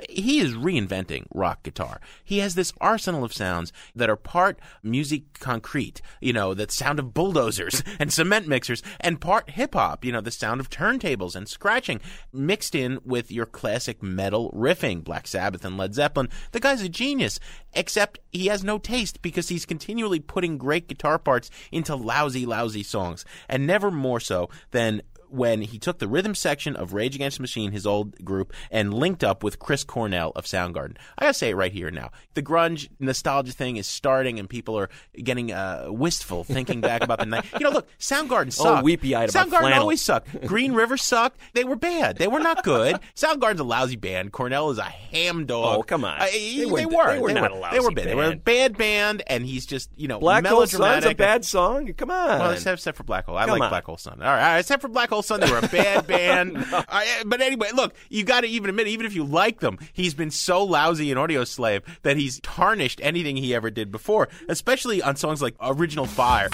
[0.09, 2.01] He is reinventing rock guitar.
[2.25, 6.99] He has this arsenal of sounds that are part musique concrète, you know, the sound
[6.99, 11.37] of bulldozers and cement mixers, and part hip hop, you know, the sound of turntables
[11.37, 12.01] and scratching,
[12.33, 16.29] mixed in with your classic metal riffing, Black Sabbath and Led Zeppelin.
[16.53, 17.41] The guy's a genius,
[17.73, 22.83] except he has no taste because he's continually putting great guitar parts into lousy, lousy
[22.83, 27.39] songs, and never more so than when he took the rhythm section of Rage Against
[27.39, 30.97] the Machine, his old group, and linked up with Chris Cornell of Soundgarden.
[31.19, 32.11] I gotta say it right here now.
[32.35, 37.19] The grunge nostalgia thing is starting, and people are getting uh, wistful, thinking back about
[37.21, 37.45] the night.
[37.55, 39.81] You know, look, Soundgarden Oh, weepy-eyed about Soundgarden flannel.
[39.81, 40.47] always sucked.
[40.47, 41.39] Green River sucked.
[41.55, 42.17] They were bad.
[42.19, 42.99] They were not good.
[43.15, 44.33] Soundgarden's a lousy band.
[44.33, 45.79] Cornell is a ham dog.
[45.79, 46.19] Oh, come on.
[46.21, 47.13] They they, weren't- were.
[47.15, 48.07] they were not a They were lousy bad.
[48.07, 51.45] They were a bad band, and he's just you know Black Hole Sun's a bad
[51.45, 51.93] song.
[51.95, 52.39] Come on.
[52.41, 53.37] Well, except, except for Black Hole.
[53.37, 53.71] I Come like on.
[53.71, 54.15] Black Hole Sun.
[54.21, 56.57] All right, all right, except for Black Hole Sun, they were a bad band.
[56.73, 59.79] All right, but anyway, look, you got to even admit, even if you like them,
[59.93, 65.03] he's been so lousy in Audioslave that he's tarnished anything he ever did before, especially
[65.03, 66.49] on songs like Original Fire.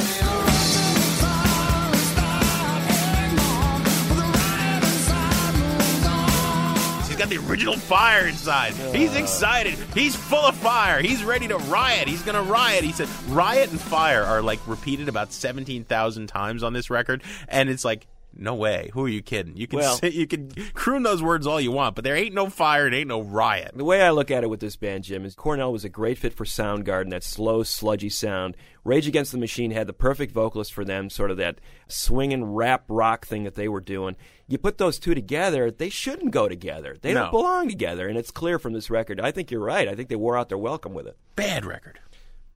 [7.06, 8.74] He's got the original fire inside.
[8.94, 9.78] He's excited.
[9.94, 11.00] He's full of fire.
[11.00, 12.08] He's ready to riot.
[12.08, 12.84] He's going to riot.
[12.84, 17.22] He said riot and fire are like repeated about 17,000 times on this record.
[17.48, 18.06] And it's like,
[18.38, 18.90] no way.
[18.94, 19.56] Who are you kidding?
[19.56, 22.48] You can Well- you can croon those words all you want, but there ain't no
[22.50, 23.72] fire and ain't no riot.
[23.74, 26.18] The way I look at it with this band, Jim, is Cornell was a great
[26.18, 28.56] fit for Soundgarden, that slow, sludgy sound.
[28.84, 32.84] Rage Against the Machine had the perfect vocalist for them, sort of that swinging rap
[32.88, 34.16] rock thing that they were doing.
[34.48, 36.96] You put those two together, they shouldn't go together.
[37.00, 37.22] They No.
[37.22, 39.20] don't belong together, and it's clear from this record.
[39.20, 39.88] I think you're right.
[39.88, 41.16] I think they wore out their welcome with it.
[41.34, 41.98] Bad record.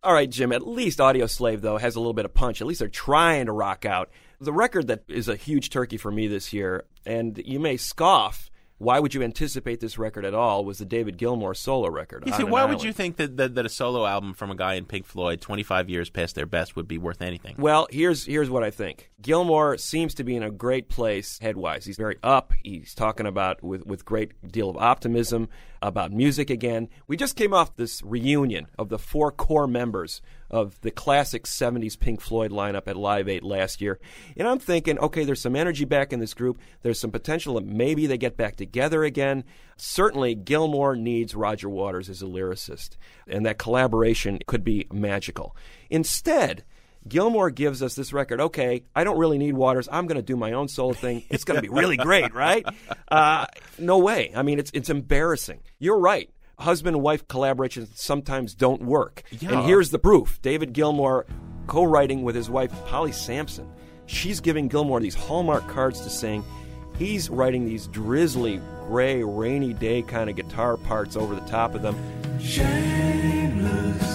[0.03, 2.63] All right, Jim, at least Audioslave, though, has a little bit of punch.
[2.63, 4.11] At least they're trying to rock out.
[4.41, 8.51] The record that is a huge turkey for me this year, and you may scoff,
[8.79, 12.23] why would you anticipate this record at all, was the David Gilmour solo record.
[12.25, 14.75] You see, why would you think that, that that a solo album from a guy
[14.75, 17.57] in Pink Floyd, 25 years past their best, would be worth anything?
[17.59, 19.11] Well, here's here's what I think.
[19.21, 21.85] Gilmour seems to be in a great place headwise.
[21.85, 22.55] He's very up.
[22.65, 25.51] He's talking about with with great deal of optimism
[25.83, 26.89] about music again.
[27.07, 31.99] We just came off this reunion of the four core members of the classic 70s
[31.99, 33.99] Pink Floyd lineup at Live 8 last year.
[34.37, 36.59] And I'm thinking, okay, there's some energy back in this group.
[36.83, 39.45] There's some potential that maybe they get back together again.
[39.77, 45.57] Certainly, Gilmour needs Roger Waters as a lyricist, and that collaboration could be magical.
[45.89, 46.65] Instead,
[47.09, 48.41] Gilmour gives us this record.
[48.41, 49.89] Okay, I don't really need Waters.
[49.91, 51.25] I'm going to do my own solo thing.
[51.31, 52.65] It's going to be really great, right?
[53.11, 53.45] Uh,
[53.77, 54.31] no way.
[54.37, 55.59] I mean, it's it's embarrassing.
[55.81, 56.31] You're right.
[56.61, 59.25] Husband and wife collaborations sometimes don't work.
[59.33, 59.51] Yeah.
[59.51, 61.27] And here's the proof: David Gilmour
[61.67, 63.69] co-writing with his wife Polly Samson.
[64.07, 66.45] She's giving Gilmour these hallmark cards to sing.
[66.99, 71.83] He's writing these drizzly, gray, rainy day kind of guitar parts over the top of
[71.83, 71.97] them.
[72.39, 74.10] Aimlessly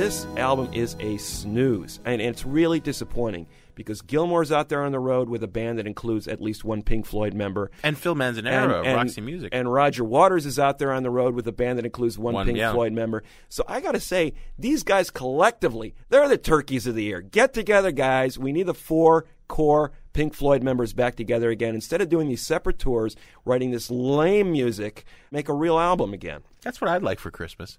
[0.00, 4.98] This album is a snooze, and it's really disappointing because Gilmour's out there on the
[4.98, 7.70] road with a band that includes at least one Pink Floyd member.
[7.82, 9.50] And Phil Manzanera of Roxy Music.
[9.52, 12.32] And Roger Waters is out there on the road with a band that includes one,
[12.32, 12.72] One, Pink yeah.
[12.72, 13.24] Floyd member.
[13.50, 17.20] So I got to say, these guys collectively, they're the turkeys of the year.
[17.20, 18.38] Get together, guys.
[18.38, 21.74] We need the four core Pink Floyd members back together again.
[21.74, 26.40] Instead of doing these separate tours, writing this lame music, make a real album again.
[26.62, 27.78] That's what I'd like for Christmas.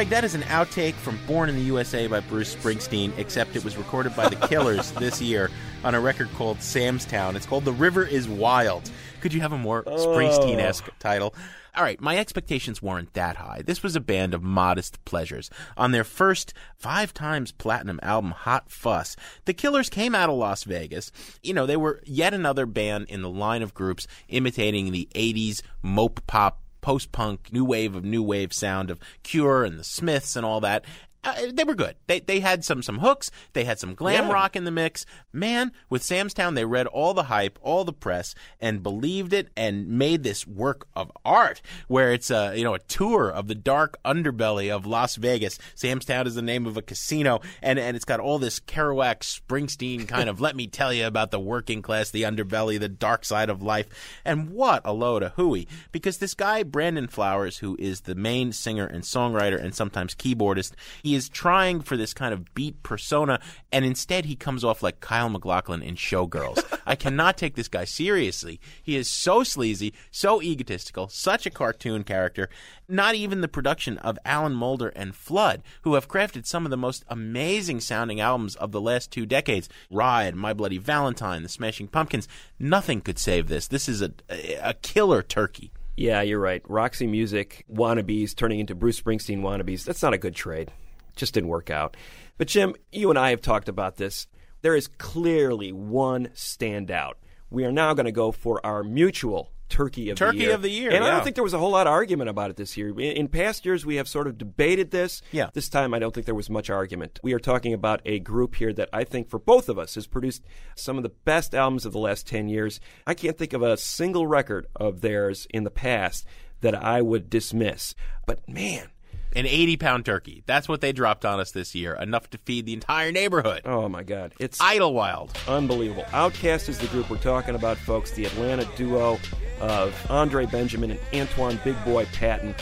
[0.00, 3.62] Greg, that is an outtake from Born in the USA by Bruce Springsteen, except it
[3.62, 5.50] was recorded by the Killers this year
[5.84, 7.36] on a record called Sam's Town.
[7.36, 8.90] It's called The River is Wild.
[9.20, 9.98] Could you have a more oh.
[9.98, 11.34] Springsteen esque title?
[11.76, 13.60] All right, my expectations weren't that high.
[13.62, 15.50] This was a band of modest pleasures.
[15.76, 20.64] On their first five times platinum album, Hot Fuss, the Killers came out of Las
[20.64, 21.12] Vegas.
[21.42, 25.60] You know, they were yet another band in the line of groups imitating the 80s
[25.82, 30.36] mope pop post punk, new wave of new wave sound of Cure and the Smiths
[30.36, 30.84] and all that.
[31.22, 31.96] Uh, they were good.
[32.06, 33.30] They they had some some hooks.
[33.52, 34.32] They had some glam Yeah.
[34.32, 35.04] rock in the mix.
[35.34, 39.48] Man, with Sam's Town, they read all the hype, all the press, and believed it,
[39.54, 41.60] and made this work of art.
[41.88, 45.58] Where it's a you know a tour of the dark underbelly of Las Vegas.
[45.74, 49.20] Sam's Town is the name of a casino, and and it's got all this Kerouac,
[49.20, 53.26] Springsteen kind of let me tell you about the working class, the underbelly, the dark
[53.26, 53.88] side of life.
[54.24, 55.68] And what a load of hooey!
[55.92, 60.72] Because this guy Brandon Flowers, who is the main singer and songwriter and sometimes keyboardist,
[61.02, 63.40] he is trying for this kind of beat persona,
[63.72, 66.62] and instead he comes off like Kyle MacLachlan in Showgirls.
[66.86, 68.60] I cannot take this guy seriously.
[68.82, 72.48] He is so sleazy, so egotistical, such a cartoon character.
[72.88, 76.76] Not even the production of Alan Moulder and Flood, who have crafted some of the
[76.76, 79.68] most amazing sounding albums of the last two decades.
[79.90, 82.26] Ride, My Bloody Valentine, The Smashing Pumpkins.
[82.58, 83.68] Nothing could save this.
[83.68, 84.12] This is a,
[84.60, 85.70] a killer turkey.
[85.96, 86.62] Yeah, you're right.
[86.66, 89.84] Roxy Music wannabes turning into Bruce Springsteen wannabes.
[89.84, 90.72] That's not a good trade.
[91.16, 91.96] Just didn't work out.
[92.38, 94.26] But Jim, you and I have talked about this.
[94.62, 97.14] There is clearly one standout.
[97.50, 100.46] We are now going to go for our mutual Turkey of Turkey the Year.
[100.48, 102.28] Turkey of the Year, And I don't think there was a whole lot of argument
[102.28, 102.88] about it this year.
[102.90, 105.22] In- In past years, we have sort of debated this.
[105.30, 105.48] Yeah.
[105.52, 107.20] This time, I don't think there was much argument.
[107.22, 110.06] We are talking about a group here that I think, for both of us, has
[110.08, 110.42] produced
[110.74, 112.80] some of the best albums of the last 10 years.
[113.06, 116.26] I can't think of a single record of theirs in the past
[116.62, 117.94] that I would dismiss.
[118.26, 118.88] But man,
[119.34, 120.42] An 80 pound turkey.
[120.46, 121.94] That's what they dropped on us this year.
[121.94, 123.62] Enough to feed the entire neighborhood.
[123.64, 124.34] Oh my God!
[124.40, 125.36] It's Idlewild.
[125.46, 126.02] Unbelievable.
[126.08, 128.10] OutKast is the group we're talking about, folks.
[128.10, 129.18] The Atlanta duo
[129.60, 132.54] of Andre Benjamin and Antwan Big Boy Patton.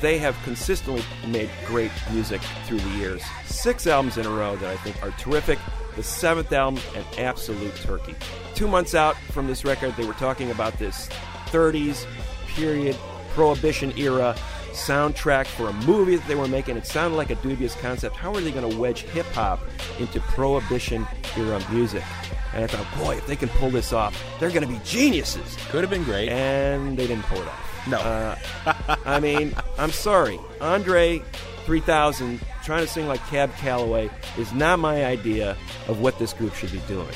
[0.00, 3.22] They have consistently made great music through the years.
[3.44, 5.58] Six albums in a row that I think are terrific.
[5.96, 8.14] The seventh album, an absolute turkey.
[8.54, 11.08] Two months out from this record, they were talking about this
[11.46, 12.06] 30s
[12.48, 12.96] period,
[13.34, 14.36] Prohibition era
[14.74, 16.76] soundtrack for a movie that they were making.
[16.76, 18.16] It sounded like a dubious concept.
[18.16, 19.60] How are they going to wedge hip hop
[19.98, 21.06] into Prohibition
[21.36, 22.02] era music?
[22.52, 25.56] And I thought, boy, if they can pull this off, they're going to be geniuses.
[25.70, 26.28] Could have been great.
[26.28, 27.86] And they didn't pull it off.
[27.88, 27.98] No.
[27.98, 28.36] Uh,
[29.04, 30.38] I mean, I'm sorry.
[30.60, 31.22] Andre
[31.64, 35.56] 3000 trying to sing like Cab Calloway is not my idea
[35.88, 37.08] of what this group should be doing.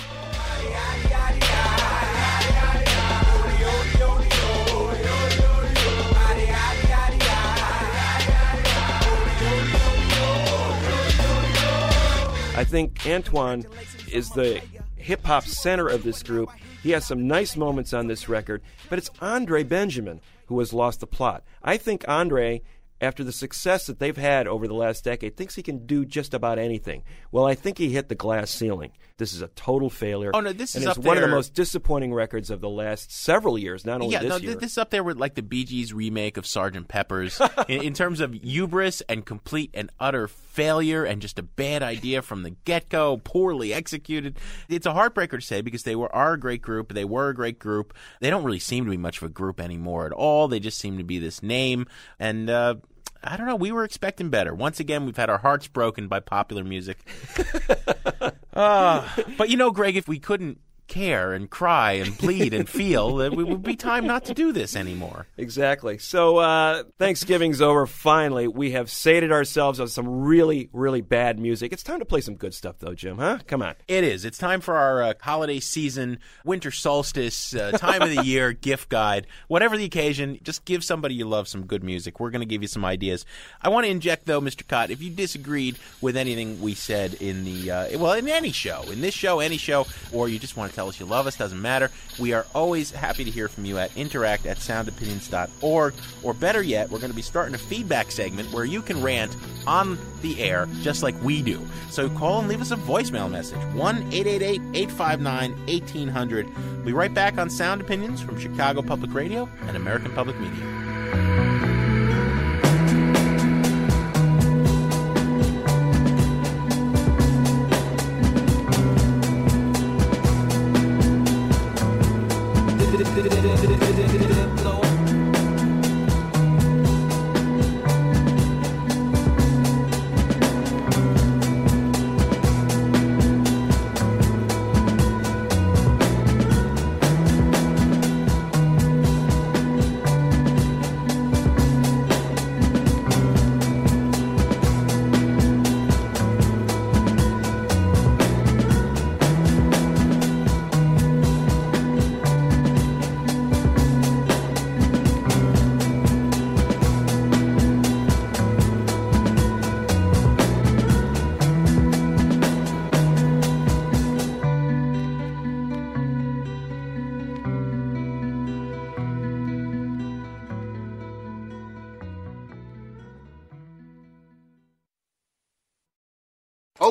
[12.59, 13.67] I think Antwan
[14.13, 14.61] is the
[14.97, 16.51] hip hop center of this group.
[16.83, 20.99] He has some nice moments on this record, but it's Andre Benjamin who has lost
[20.99, 21.45] the plot.
[21.63, 22.63] I think Andre,
[23.01, 26.35] after the success that they've had over the last decade, thinks he can do just
[26.35, 27.05] about anything.
[27.31, 28.91] Well, I think he hit the glass ceiling.
[29.19, 30.31] This is a total failure.
[30.33, 32.69] Oh, no, this and is it's up one of the most disappointing records of the
[32.69, 34.51] last several years, not only yeah, this no, year.
[34.53, 37.83] th- this is up there with like the Bee Gees remake of Sergeant Pepper's in,
[37.83, 42.45] in terms of hubris and complete and utter failure and just a bad idea from
[42.45, 44.39] the get go, poorly executed.
[44.69, 46.95] It's a heartbreaker to say because they were are a great group.
[46.95, 47.95] They were a great group.
[48.21, 50.47] They don't really seem to be much of a group anymore at all.
[50.47, 51.87] They just seem to be this name
[52.21, 52.49] and.
[52.49, 52.77] uh
[53.21, 53.57] I don't know.
[53.57, 54.55] We were expecting better.
[54.55, 56.99] Once again, we've had our hearts broken by popular music.
[58.61, 63.17] Ah, but you know, Greg, if we couldn't care and cry and plead and feel,
[63.17, 65.27] that it would be time not to do this anymore.
[65.37, 65.99] Exactly.
[65.99, 67.87] So uh, Thanksgiving's over.
[67.87, 71.73] Finally, we have sated ourselves on some really, really bad music.
[71.73, 73.19] It's time to play some good stuff, though, Jim.
[73.19, 73.39] Huh?
[73.47, 73.75] Come on.
[73.87, 74.25] It is.
[74.25, 78.89] It's time for our uh, holiday season, winter solstice, uh, time of the year gift
[78.89, 79.27] guide.
[79.47, 82.19] Whatever the occasion, just give somebody you love some good music.
[82.19, 83.25] We're going to give you some ideas.
[83.63, 84.67] I want to inject, though, Mr.
[84.67, 88.83] Kot, if you disagreed with anything we said in the, uh, well, in any show,
[88.91, 91.37] in this show, any show, or you just want to tell us you love us,
[91.37, 91.91] doesn't matter.
[92.21, 95.95] We are always happy to hear from you at interact at soundopinions.org.
[96.23, 99.37] Or better yet, we're going to be starting a feedback segment where you can rant
[99.67, 101.61] on the air just like we do.
[101.91, 106.47] So call and leave us a voicemail message 1 888 859 1800.
[106.47, 111.78] We'll be right back on Sound Opinions from Chicago Public Radio and American Public Media.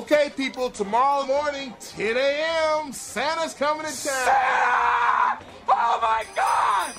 [0.09, 3.93] Okay, people, tomorrow morning, 10 a.m., Santa's coming to town.
[3.93, 5.45] Santa!
[5.67, 6.93] Oh my God!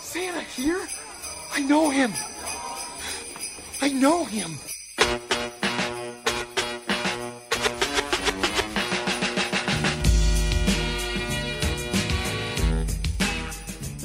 [0.00, 0.86] Santa here?
[1.52, 2.12] I know him.
[3.82, 4.52] I know him.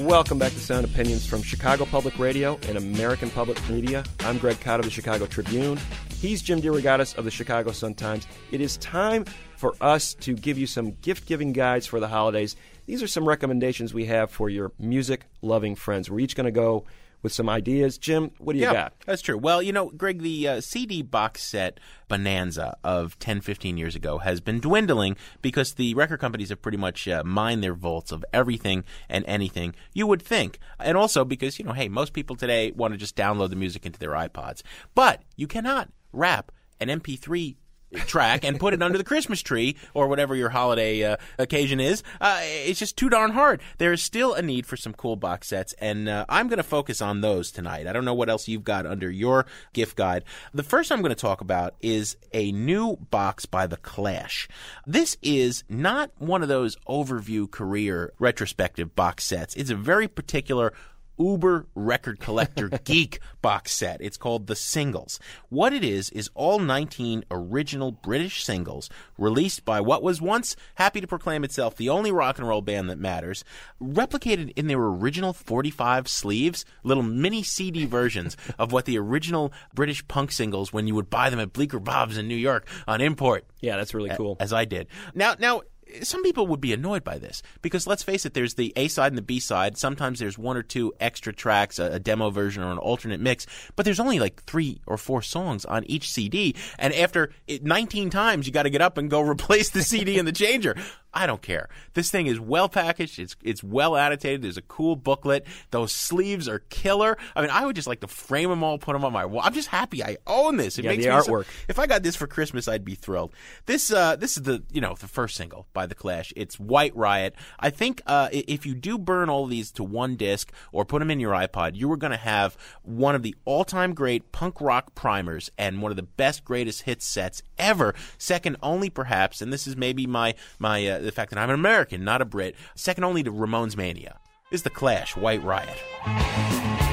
[0.02, 4.04] Welcome back to Sound Opinions from Chicago Public Radio and American Public Media.
[4.22, 5.80] I'm Greg Kot of the Chicago Tribune.
[6.20, 8.26] He's Jim DeRogatis of the Chicago Sun-Times.
[8.52, 9.26] It is time
[9.58, 12.56] for us to give you some gift-giving guides for the holidays.
[12.88, 16.10] These are some recommendations we have for your music-loving friends.
[16.10, 16.86] We're each going to go
[17.22, 17.97] with some ideas.
[17.97, 18.93] Jim, what do you yeah, got?
[19.05, 19.38] That's true.
[19.38, 24.17] Well, you know, Greg, the uh, CD box set bonanza of 10, 15 years ago
[24.19, 28.26] has been dwindling because the record companies have pretty much uh, mined their vaults of
[28.34, 30.59] everything and anything you would think.
[30.80, 33.86] And also because, you know, hey, most people today want to just download the music
[33.86, 34.61] into their iPods.
[34.95, 37.55] But you cannot wrap an MP3
[37.92, 42.04] track and put it under the Christmas tree or whatever your holiday uh, occasion is.
[42.20, 43.62] Uh, it's just too darn hard.
[43.78, 46.64] There is still a need for some cool box sets, and uh, I'm going to
[46.64, 47.88] focus on those tonight.
[47.88, 50.24] I don't know what else you've got under your gift guide.
[50.54, 54.48] The first I'm going to talk about is a new box by The Clash.
[54.86, 59.56] This is not one of those overview career retrospective box sets.
[59.56, 60.74] It's a very particular
[61.22, 64.01] uber record collector geek box set.
[64.01, 65.19] It's called The Singles.
[65.49, 71.01] What it is, is all 19 original British singles released by what was once happy
[71.01, 73.43] to proclaim itself the only rock and roll band that matters,
[73.82, 80.07] replicated in their original 45 sleeves, little mini CD versions of what the original British
[80.07, 83.45] punk singles when you would buy them at Bleecker Bob's in New York on import.
[83.59, 84.38] Yeah, that's really cool.
[84.39, 84.88] As I did.
[85.13, 85.61] Now, now
[86.02, 89.12] some people would be annoyed by this because let's face it, there's the A side
[89.12, 89.78] and the B side.
[89.78, 93.46] Sometimes there's one or two extra tracks, a, a, demo version or an alternate mix,
[93.76, 96.56] but there's only like three or four songs on each CD.
[96.80, 100.20] And after it, 19 times, you got to get up and go replace the CD
[100.20, 100.76] and the changer.
[101.14, 101.68] I don't care.
[101.93, 103.20] This thing is well packaged.
[103.20, 104.41] It's it's well annotated.
[104.41, 105.45] There's a cool booklet.
[105.72, 107.18] Those sleeves are killer.
[107.36, 109.41] I mean, I would just like to frame them all, put them on my wall.
[109.43, 110.80] I'm just happy I own this.
[110.80, 111.45] It yeah, makes the me artwork.
[111.45, 113.34] So, if I got this for Christmas, I'd be thrilled.
[113.66, 116.32] This uh, this is the you know the first single by the Clash.
[116.38, 117.36] It's White Riot.
[117.59, 121.12] I think uh, if you do burn all these to one disc or put them
[121.12, 124.62] in your iPod, you are going to have one of the all time great punk
[124.62, 127.93] rock primers and one of the best greatest hits sets ever.
[128.18, 130.88] Second only perhaps, and this is maybe my my.
[130.88, 134.20] Uh, the fact that I'm an American, not a Brit, second only to Ramones Mania,
[134.52, 136.91] is The Clash, White Riot.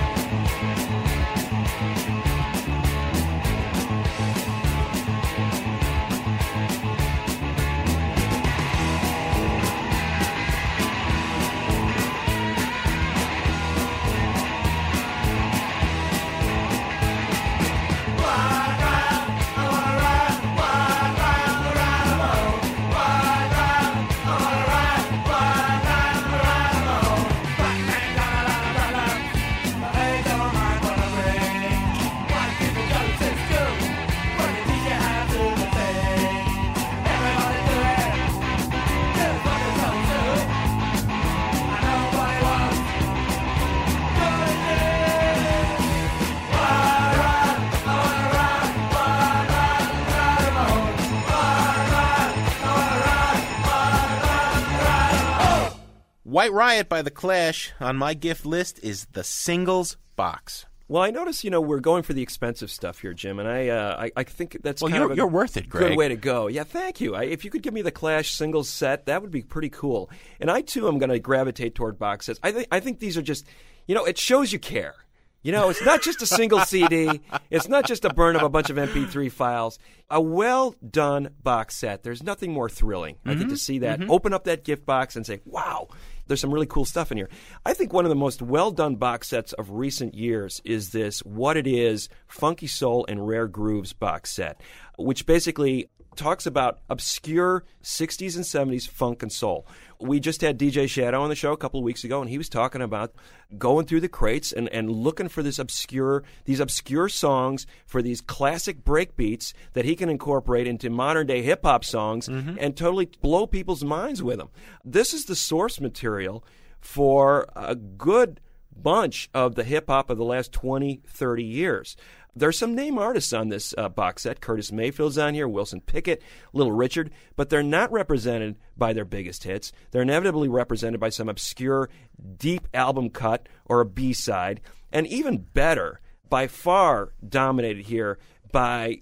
[56.29, 60.67] White Riot by The Clash on my gift list is the singles box.
[60.87, 63.69] Well, I notice you know we're going for the expensive stuff here, Jim, and I
[63.69, 65.89] uh, I, I think that's well, kind you're, of a you're worth it, Greg.
[65.89, 66.49] Good way to go.
[66.49, 67.15] Yeah, thank you.
[67.15, 70.11] I, if you could give me the Clash singles set, that would be pretty cool.
[70.39, 72.39] And I too am going to gravitate toward box sets.
[72.43, 73.47] I think I think these are just,
[73.87, 74.97] you know, it shows you care.
[75.43, 77.23] You know, it's not just a single CD.
[77.49, 79.79] It's not just a burn of a bunch of MP3 files.
[80.11, 82.03] A well done box set.
[82.03, 83.17] There's nothing more thrilling.
[83.25, 84.01] I think to see that.
[84.01, 84.11] mhm.
[84.11, 85.89] Open up that gift box and say, "Wow,
[86.29, 87.29] there's some really cool stuff in here."
[87.67, 91.21] I think one of the most well done box sets of recent years is this
[91.21, 94.61] "What It Is: Funky Soul and Rare Grooves" box set,
[94.97, 99.67] which basically talks about obscure 60s and 70s funk and soul.
[100.01, 102.37] We just had DJ Shadow on the show a couple of weeks ago, and he
[102.37, 103.15] was talking about
[103.57, 108.21] going through the crates and, and looking for this obscure these obscure songs for these
[108.21, 112.57] classic breakbeats that he can incorporate into modern day hip hop songs mm-hmm.
[112.61, 114.51] and totally blow people's minds with them.
[114.85, 116.45] This is the source material
[116.81, 118.41] for a good
[118.81, 121.97] bunch of the hip hop of the last 20, 30 years.
[122.39, 124.41] There's some name artists on this uh, box set.
[124.41, 126.23] Curtis Mayfield's on here, Wilson Pickett,
[126.53, 129.73] Little Richard, but they're not represented by their biggest hits.
[129.91, 131.91] They're inevitably represented by some obscure,
[132.37, 134.61] deep album cut or a B side,
[134.93, 138.19] and even better, by far dominated here
[138.53, 139.01] by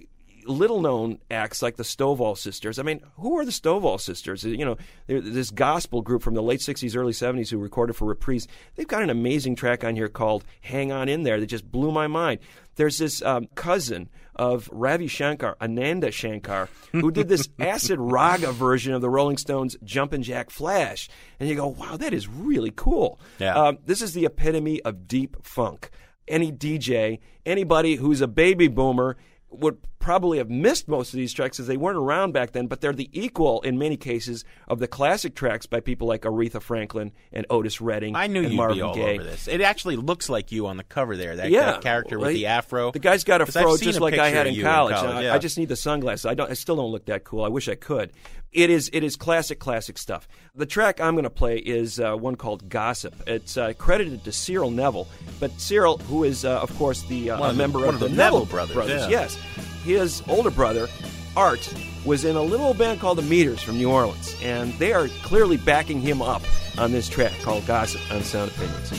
[0.49, 2.79] little known acts like the Stovall Sisters.
[2.79, 4.45] I mean, who are the Stovall Sisters?
[4.45, 4.77] You know,
[5.07, 8.47] this gospel group from the late 60s, early 70s who recorded for Reprise.
[8.75, 11.93] They've got an amazing track on here called Hang On In There that just blew
[11.93, 12.41] my mind.
[12.77, 18.93] There's this um, cousin of Ravi Shankar, Ananda Shankar, who did this acid raga version
[18.93, 21.09] of the Rolling Stones' Jumpin' Jack Flash.
[21.41, 23.19] And you go, wow, that is really cool.
[23.39, 23.55] Yeah.
[23.55, 25.91] Um, this is the epitome of deep funk.
[26.29, 29.17] Any DJ, anybody who's a baby boomer
[29.51, 32.81] would probably have missed most of these tracks as they weren't around back then, but
[32.81, 37.11] they're the equal in many cases of the classic tracks by people like Aretha Franklin
[37.33, 38.15] and Otis Redding.
[38.15, 39.15] I knew and you'd Marvin be all Gaye.
[39.15, 39.49] over this.
[39.49, 41.35] It actually looks like you on the cover there.
[41.35, 42.93] That, yeah, character with Well, the afro.
[42.93, 44.95] The guy's got a fro just a like I had in college.
[44.95, 45.35] college, I, yeah.
[45.35, 46.25] I just need the sunglasses.
[46.25, 46.49] I don't.
[46.49, 47.43] I still don't look that cool.
[47.43, 48.13] I wish I could.
[48.53, 48.89] It is.
[48.93, 50.29] It is classic, classic stuff.
[50.55, 54.31] The track I'm going to play is uh, one called "Gossip." It's uh, credited to
[54.31, 55.09] Cyril Neville,
[55.41, 57.99] but Cyril, who is uh, of course the uh, a of the- member one of
[58.01, 59.09] the, Neville Neville brothers, yeah.
[59.09, 59.37] yes,
[59.87, 60.89] his older brother.
[61.37, 61.73] Art
[62.05, 65.57] was in a little band called the Meters from New Orleans, and they are clearly
[65.57, 66.43] backing him up
[66.77, 68.93] on this track called "Gossip" on Sound Opinions.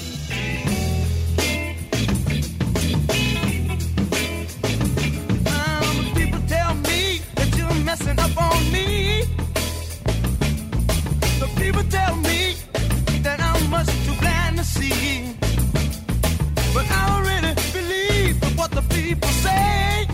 [16.73, 20.06] But I don't believe what the people say.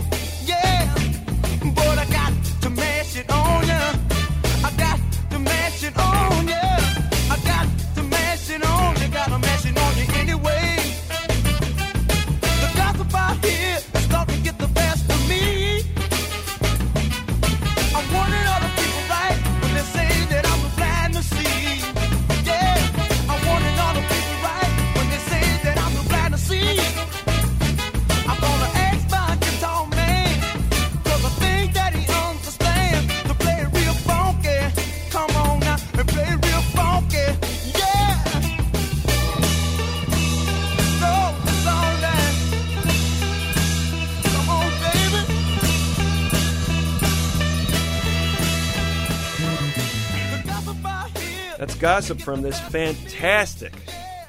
[51.84, 53.74] Gossip from this fantastic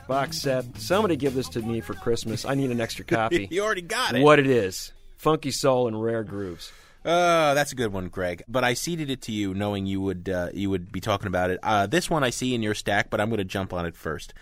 [0.09, 0.65] box set.
[0.77, 2.43] Somebody give this to me for Christmas.
[2.43, 3.47] I need an extra copy.
[3.49, 4.21] You already got it.
[4.21, 6.73] What it is funky soul and rare grooves.
[7.05, 8.43] Uh, that's a good one, Greg.
[8.49, 11.49] But I seeded it to you, knowing you would uh, you would be talking about
[11.49, 11.61] it.
[11.63, 13.95] Uh, this one I see in your stack, but I'm going to jump on it
[13.95, 14.33] first.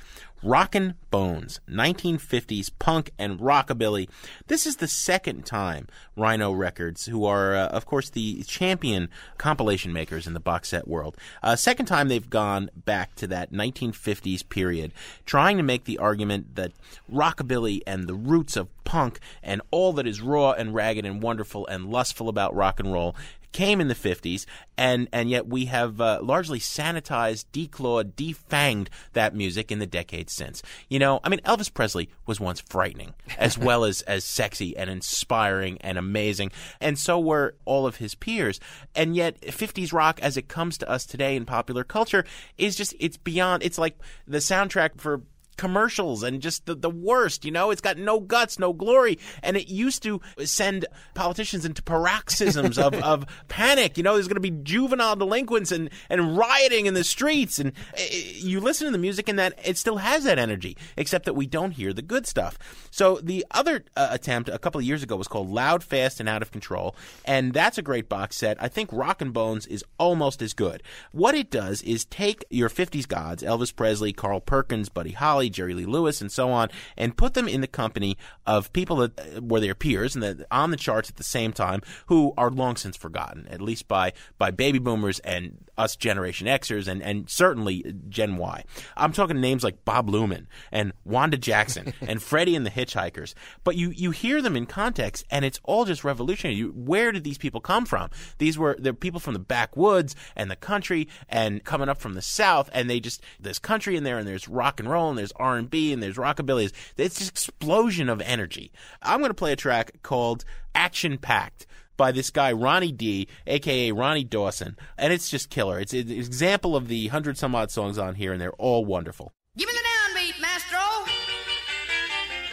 [0.43, 4.09] Rockin' Bones, 1950s punk and rockabilly.
[4.47, 5.87] This is the second time
[6.17, 10.87] Rhino Records, who are uh, of course the champion compilation makers in the box set
[10.87, 14.91] world, uh, second time they've gone back to that 1950s period,
[15.25, 16.73] trying to make the argument that
[17.11, 21.65] rockabilly and the roots of punk and all that is raw and ragged and wonderful
[21.67, 23.15] and lustful about rock and roll
[23.53, 24.45] came in the 50s,
[24.77, 30.33] and, and yet we have uh, largely sanitized, declawed, defanged that music in the decades
[30.33, 30.61] since.
[30.89, 34.89] You know, I mean, Elvis Presley was once frightening, as well as, as sexy and
[34.89, 36.51] inspiring and amazing,
[36.81, 38.59] and so were all of his peers.
[38.95, 42.25] And yet, 50s rock, as it comes to us today in popular culture,
[42.57, 43.97] is just, it's beyond, it's like
[44.27, 45.21] the soundtrack for
[45.57, 47.71] commercials and just the, the worst, you know?
[47.71, 49.19] It's got no guts, no glory.
[49.41, 53.97] And it used to send politicians into paroxysms of, of panic.
[53.97, 57.59] You know, there's going to be juvenile delinquents and, and rioting in the streets.
[57.59, 61.25] And uh, you listen to the music and that it still has that energy, except
[61.25, 62.57] that we don't hear the good stuff.
[62.91, 66.29] So the other uh, attempt a couple of years ago was called Loud, Fast, and
[66.29, 66.95] Out of Control.
[67.25, 68.61] And that's a great box set.
[68.61, 70.83] I think Rockin' Bones is almost as good.
[71.11, 75.73] What it does is take your 50s gods, Elvis Presley, Carl Perkins, Buddy Holly, Jerry
[75.73, 79.41] Lee Lewis, and so on, and put them in the company of people that uh,
[79.41, 82.75] were their peers and that on the charts at the same time who are long
[82.75, 87.95] since forgotten, at least by by baby boomers and us Generation Xers and and certainly
[88.09, 88.63] Gen Y.
[88.95, 93.33] I'm talking names like Bob Luman and Wanda Jackson and Freddie and the Hitchhikers.
[93.63, 96.55] But you you hear them in context, and it's all just revolutionary.
[96.55, 98.09] You, where did these people come from?
[98.37, 102.21] These were they're people from the backwoods and the country and coming up from the
[102.21, 105.33] south, and they just there's country in there, and there's rock and roll, and there's
[105.33, 106.65] R and B, and there's rockabilly.
[106.65, 108.71] It's this explosion of energy.
[109.01, 110.45] I'm going to play a track called
[110.75, 111.65] Action Packed
[111.97, 115.79] by this guy Ronnie Dee, aka Ronnie Dawson, and it's just killer.
[115.79, 119.33] It's an example of the hundred some odd songs on here, and they're all wonderful.
[119.57, 120.79] Give me the downbeat, Maestro.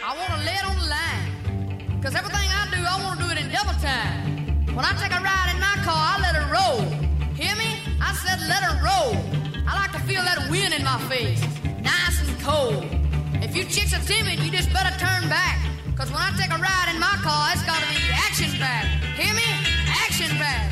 [0.03, 1.97] I want to lay it on the line.
[1.99, 4.65] Because everything I do, I want to do it in double time.
[4.75, 6.81] When I take a ride in my car, I let it roll.
[7.35, 7.77] Hear me?
[8.01, 9.13] I said let it roll.
[9.67, 11.41] I like to feel that wind in my face.
[11.81, 12.85] Nice and cold.
[13.43, 15.59] If you chicks are timid, you just better turn back.
[15.85, 19.10] Because when I take a ride in my car, it's got to be action packed.
[20.21, 20.70] Ocean Red.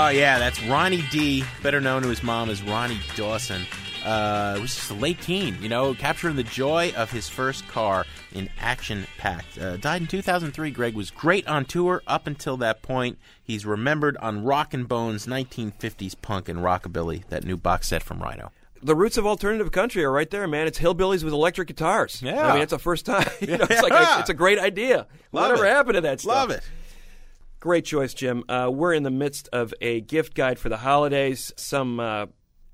[0.00, 3.66] Oh yeah, that's Ronnie Dee, better known to his mom as Ronnie Dawson.
[4.04, 8.06] Uh, was just a late teen, you know, capturing the joy of his first car
[8.32, 9.58] in Action Packed.
[9.58, 10.70] Uh, died in 2003.
[10.70, 13.18] Greg was great on tour up until that point.
[13.42, 18.52] He's remembered on Rockin' Bones 1950s punk and rockabilly, that new box set from Rhino.
[18.80, 20.68] The roots of alternative country are right there, man.
[20.68, 22.22] It's hillbillies with electric guitars.
[22.22, 22.46] Yeah.
[22.46, 23.28] I mean, it's a first time.
[23.40, 25.08] you know, it's like a, it's a great idea.
[25.32, 25.70] Love Whatever it.
[25.70, 26.36] happened to that stuff?
[26.36, 26.62] Love it.
[27.60, 28.44] Great choice, Jim.
[28.48, 31.52] Uh, we're in the midst of a gift guide for the holidays.
[31.56, 32.26] Some uh,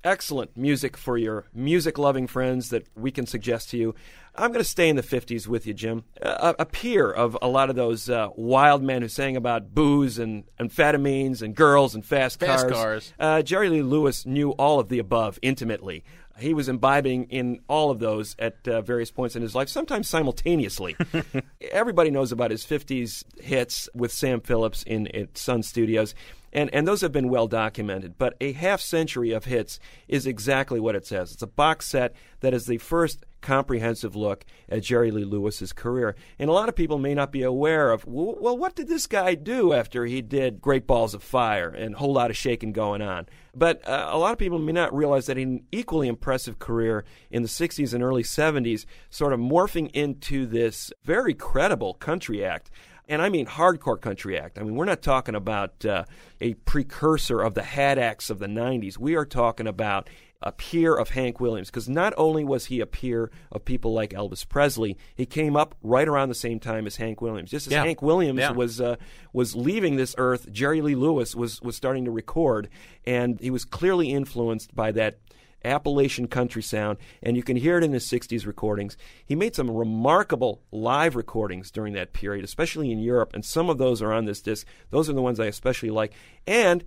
[0.03, 3.95] excellent music for your music loving friends that we can suggest to you.
[4.35, 6.03] I'm going to stay in the 50s with you, Jim.
[6.21, 10.19] A, a peer of a lot of those uh, wild men who sang about booze
[10.19, 12.61] and amphetamines and girls and fast cars.
[12.61, 13.13] Fast cars.
[13.19, 16.03] Uh, Jerry Lee Lewis knew all of the above intimately.
[16.37, 20.07] He was imbibing in all of those at uh, various points in his life, sometimes
[20.09, 20.95] simultaneously.
[21.71, 26.13] Everybody knows about his 50s hits with Sam Phillips in at Sun Studios,
[26.51, 28.17] and, and those have been well documented.
[28.17, 31.31] But a half century of hits is exactly what it says.
[31.31, 36.15] It's a box set that is the first comprehensive look at Jerry Lee Lewis's career.
[36.39, 39.35] And a lot of people may not be aware of, well, what did this guy
[39.35, 43.03] do after he did Great Balls of Fire and a Whole Lot of Shaking Going
[43.03, 43.27] On?
[43.53, 47.43] But uh, a lot of people may not realize that an equally impressive career in
[47.43, 52.71] the 60s and early 70s, sort of morphing into this very credible country act.
[53.07, 54.57] And I mean hardcore country act.
[54.57, 56.05] I mean, we're not talking about uh,
[56.41, 58.97] a precursor of the Had acts of the 90s.
[58.97, 60.09] We are talking about
[60.45, 64.11] a peer of Hank Williams, because not only was he a peer of people like
[64.11, 67.49] Elvis Presley, he came up right around the same time as Hank Williams.
[67.49, 67.83] Just as Yeah.
[67.83, 68.51] Hank Williams Yeah.
[68.51, 68.95] was uh,
[69.33, 72.69] was leaving this earth, Jerry Lee Lewis was was starting to record,
[73.05, 75.17] and he was clearly influenced by that.
[75.63, 78.95] Appalachian country sound, and you can hear it in his 60s recordings.
[79.25, 83.79] He made some remarkable live recordings during that period, especially in Europe, and some of
[83.79, 84.67] those are on this disc.
[84.91, 86.13] Those are the ones I especially like.
[86.45, 86.83] And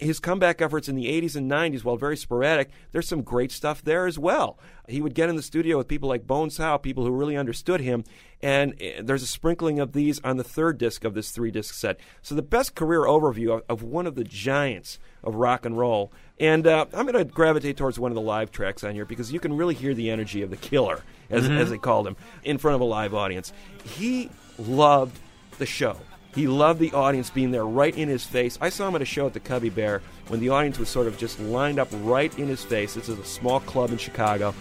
[0.00, 3.82] his comeback efforts in the 80s and 90s, while very sporadic, there's some great stuff
[3.82, 4.58] there as well.
[4.88, 7.80] He would get in the studio with people like Bones Howe, people who really understood
[7.80, 8.04] him,
[8.42, 11.74] and eh, there's a sprinkling of these on the third disc of this three disc
[11.74, 12.00] set.
[12.22, 16.10] So, the best career overview of, of one of the giants of rock and roll.
[16.38, 19.30] And uh, I'm going to gravitate towards one of the live tracks on here because
[19.32, 21.58] you can really hear the energy of the killer, as, Mhm.
[21.58, 23.52] as they called him, in front of a live audience.
[23.84, 25.18] He loved
[25.58, 25.98] the show.
[26.34, 28.56] He loved the audience being there right in his face.
[28.60, 31.06] I saw him at a show at the Cubby Bear when the audience was sort
[31.06, 32.94] of just lined up right in his face.
[32.94, 34.54] This is a small club in Chicago.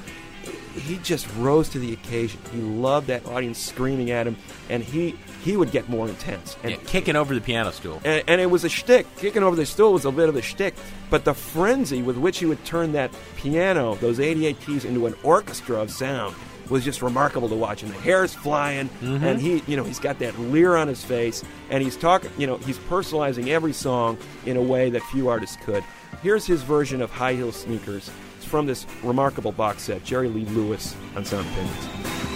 [0.74, 2.40] He just rose to the occasion.
[2.52, 4.38] He loved that audience screaming at him,
[4.70, 6.56] and he he would get more intense.
[6.64, 8.02] And Yeah, kicking over the piano stool.
[8.04, 9.06] and, and it was a shtick.
[9.18, 10.76] Kicking over the stool was a bit of a shtick,
[11.10, 15.16] but the frenzy with which he would turn that piano, those 88 keys, into an
[15.24, 16.36] orchestra of sound
[16.70, 17.84] was just remarkable to watch.
[17.84, 19.22] And the hair's flying, Mhm.
[19.24, 22.48] and he, you know, he's got that leer on his face, and he's talking, you
[22.48, 25.84] know, he's personalizing every song in a way that few artists could.
[26.22, 28.10] Here's his version of High Heel Sneakers.
[28.38, 32.29] It's from this remarkable box set, Jerry Lee Lewis on Sound Opinions.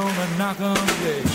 [0.00, 1.29] Gonna knock on the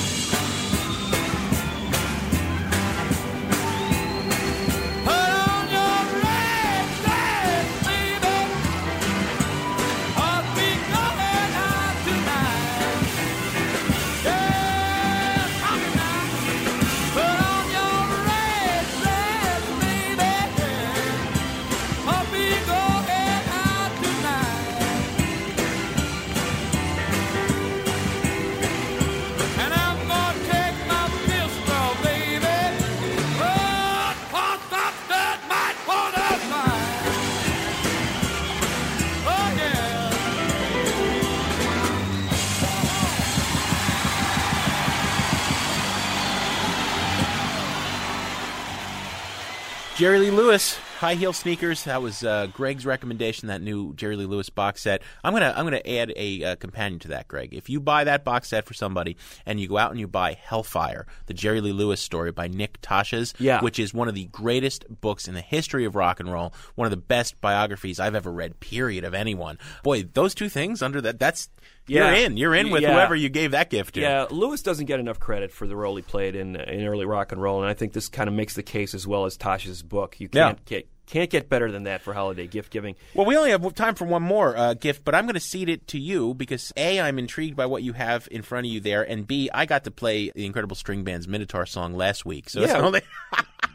[49.96, 51.86] Jerry Lee Lewis, high heel sneakers.
[51.86, 53.48] That was uh, Greg's recommendation.
[53.48, 55.02] That new Jerry Lee Lewis box set.
[55.24, 57.54] I'm gonna I'm gonna add a uh, companion to that, Greg.
[57.54, 59.16] If you buy that box set for somebody
[59.46, 62.82] and you go out and you buy Hellfire, the Jerry Lee Lewis story by Nick
[62.82, 63.62] Tosches, Yeah.
[63.62, 66.88] which is one of the greatest books in the history of rock and roll, one
[66.88, 68.60] of the best biographies I've ever read.
[68.60, 69.58] Period of anyone.
[69.82, 71.48] Boy, those two things under that that's
[71.88, 72.38] You're in.
[72.38, 72.94] You're in with Yeah.
[72.94, 74.02] whoever you gave that gift to.
[74.02, 77.32] Yeah, Lewis doesn't get enough credit for the role he played in in early rock
[77.32, 79.84] and roll, and I think this kind of makes the case as well as Tosches'
[79.84, 80.20] book.
[80.20, 82.96] You can't get can't get better than that for holiday gift giving.
[83.14, 85.70] Well, we only have time for one more uh, gift, but I'm going to cede
[85.70, 88.80] it to you because A, I'm intrigued by what you have in front of you
[88.80, 92.50] there, and B, I got to play the Incredible String Band's Minotaur song last week.
[92.50, 92.80] So Yeah.
[92.80, 93.02] only.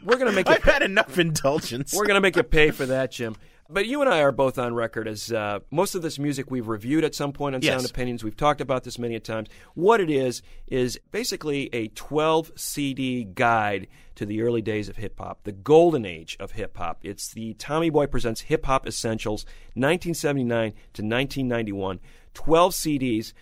[0.03, 1.93] We're gonna make I've had enough indulgence.
[1.95, 3.37] We're going to make you pay for that, Jim.
[3.73, 6.67] But you and I are both on record as uh, most of this music we've
[6.67, 7.73] reviewed at some point on Yes.
[7.73, 8.21] Sound Opinions.
[8.21, 9.47] We've talked about this many a times.
[9.75, 15.17] What it is is basically a 12 CD guide to the early days of hip
[15.17, 16.99] hop, the golden age of hip hop.
[17.03, 19.45] It's the Tommy Boy Presents Hip Hop Essentials,
[19.75, 21.99] 1979 to 1991.
[22.33, 23.33] 12 CDs,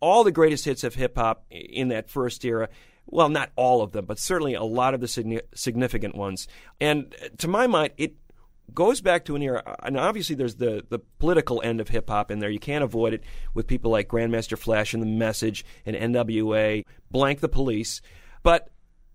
[0.00, 2.70] all the greatest hits of hip hop in that first era.
[3.04, 6.48] Well, not all of them, but certainly a lot of the significant ones.
[6.80, 8.14] And uh, to my mind, it
[8.74, 12.30] goes back to an era, and obviously there's the, the political end of hip hop
[12.30, 12.50] in there.
[12.50, 17.40] You can't avoid it with people like Grandmaster Flash and The Message and NWA, Blank
[17.40, 18.00] the Police.
[18.42, 18.70] But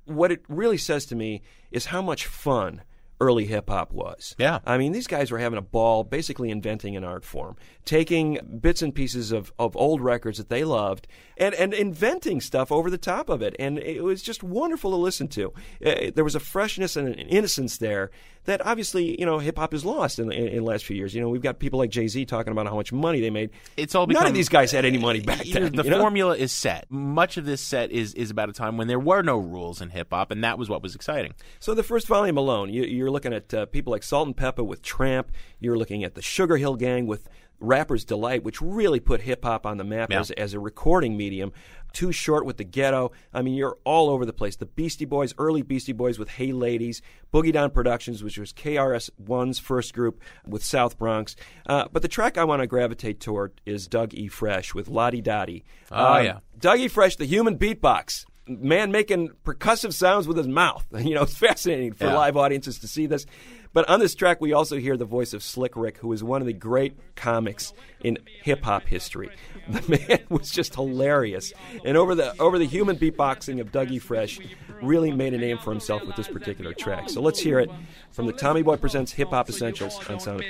[0.05, 1.41] what it really says to me
[1.71, 2.81] is how much fun
[3.21, 4.35] early hip hop was.
[4.39, 4.59] Yeah.
[4.65, 8.81] I mean, these guys were having a ball basically inventing an art form, taking bits
[8.81, 12.97] and pieces of, of old records that they loved and, and inventing stuff over the
[12.97, 13.55] top of it.
[13.59, 15.53] And it was just wonderful to listen to.
[15.85, 18.09] Uh, there was a freshness and an innocence there
[18.45, 21.13] that obviously, you know, hip hop is lost in, in, in the last few years.
[21.13, 23.51] You know, we've got people like Jay Z talking about how much money they made.
[23.77, 25.71] It's all because None of these guys had any money back then.
[25.73, 25.99] the you know?
[25.99, 26.85] formula is set.
[26.89, 29.89] Much of this set is is about a time when there were no rules in
[29.89, 31.33] hip hop, and that was what was exciting.
[31.59, 35.31] So the first volume alone, you, you're looking at uh, people like Salt-N-Pepa with Tramp.
[35.59, 37.29] You're looking at the Sugar Hill Gang with
[37.59, 40.19] Rapper's Delight, which really put hip hop on the map Yeah.
[40.21, 41.53] as, as a recording medium.
[41.93, 43.11] Too Short with the Ghetto.
[43.33, 44.55] I mean, you're all over the place.
[44.55, 47.01] The Beastie Boys, early Beastie Boys with Hey Ladies,
[47.33, 51.35] Boogie Down Productions, which was KRS One's first group with South Bronx.
[51.65, 54.27] Uh, but the track I want to gravitate toward is Doug E.
[54.27, 55.63] Fresh with Lottie Dottie.
[55.91, 56.39] Oh, yeah.
[56.59, 56.87] Doug E.
[56.87, 58.25] Fresh, the human beatbox.
[58.47, 60.85] Man making percussive sounds with his mouth.
[60.99, 62.15] You know, it's fascinating for Yeah.
[62.15, 63.25] live audiences to see this.
[63.73, 66.41] But on this track, we also hear the voice of Slick Rick, who is one
[66.41, 69.29] of the great comics in hip hop history.
[69.67, 71.53] The man was just hilarious,
[71.85, 74.39] and over the over the human beatboxing of Dougie Fresh,
[74.81, 77.09] really made a name for himself with this particular track.
[77.09, 77.69] So let's hear it
[78.11, 80.43] from the Tommy Boy Presents Hip Hop Essentials on Sound.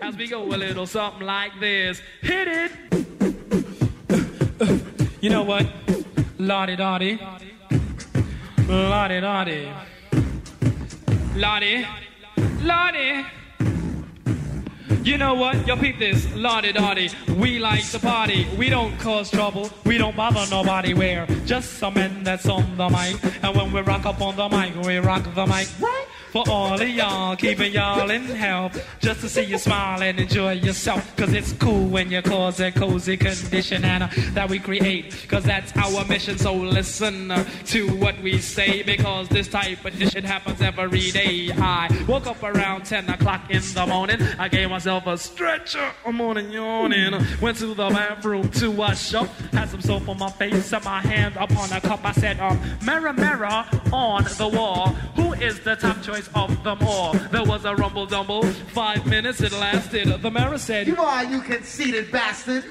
[0.00, 2.02] As we go a little something like this.
[2.20, 2.72] Hit it!
[5.22, 5.66] You know what?
[6.38, 7.20] Lottie Dottie.
[8.68, 9.70] Lottie Dottie.
[11.36, 11.86] Lottie.
[12.62, 13.24] Lottie.
[15.02, 15.66] You know what?
[15.66, 16.32] Yo, peep this.
[16.34, 17.10] Lottie Dottie.
[17.36, 18.46] We like to party.
[18.56, 19.68] We don't cause trouble.
[19.84, 20.94] We don't bother nobody.
[20.94, 23.16] We're just some men that's on the mic.
[23.42, 25.68] And when we rock up on the mic, we rock the mic.
[25.80, 26.06] Right?
[26.32, 28.82] For all of y'all, keeping y'all in health.
[29.00, 31.14] Just to see you smile and enjoy yourself.
[31.14, 35.26] Cause it's cool when you cause a cozy condition and uh, that we create.
[35.28, 36.38] Cause that's our mission.
[36.38, 38.82] So listen uh, to what we say.
[38.82, 41.50] Because this type of dish, it happens every day.
[41.52, 44.22] I woke up around 10 o'clock in the morning.
[44.38, 45.92] I gave myself a stretcher.
[46.06, 47.12] I'm morning yawning.
[47.42, 49.28] Went to the bathroom to wash up.
[49.52, 52.00] Had some soap on my face and my hand upon a cup.
[52.04, 54.88] I said, um, mirror, mirror on the wall.
[55.16, 57.14] Who is the top choice of them all?
[57.30, 58.42] There was a rumble dumble.
[58.42, 60.08] Five minutes it lasted.
[60.22, 62.64] The mayor said, You are, you conceited bastard.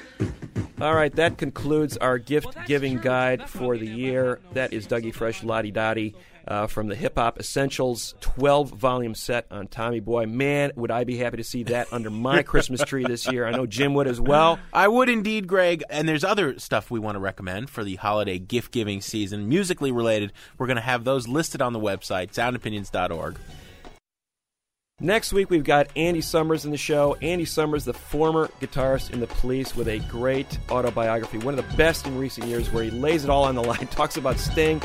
[0.82, 4.40] All right, that concludes our gift giving guide for the year.
[4.54, 6.16] That is Dougie Fresh Lottie Dottie
[6.48, 10.26] uh, from the Hip Hop Essentials 12 volume set on Tommy Boy.
[10.26, 13.46] Man, would I be happy to see that under my Christmas tree this year.
[13.46, 14.58] I know Jim would as well.
[14.74, 15.84] I would indeed, Greg.
[15.88, 19.92] And there's other stuff we want to recommend for the holiday gift giving season, musically
[19.92, 20.34] related.
[20.58, 23.38] We're going to have those listed on the website, soundopinions.org.
[25.04, 27.18] Next week, we've got Andy Summers in the show.
[27.24, 31.76] Andy Summers, the former guitarist in the police, with a great autobiography, one of the
[31.76, 34.80] best in recent years, where he lays it all on the line, talks about Sting,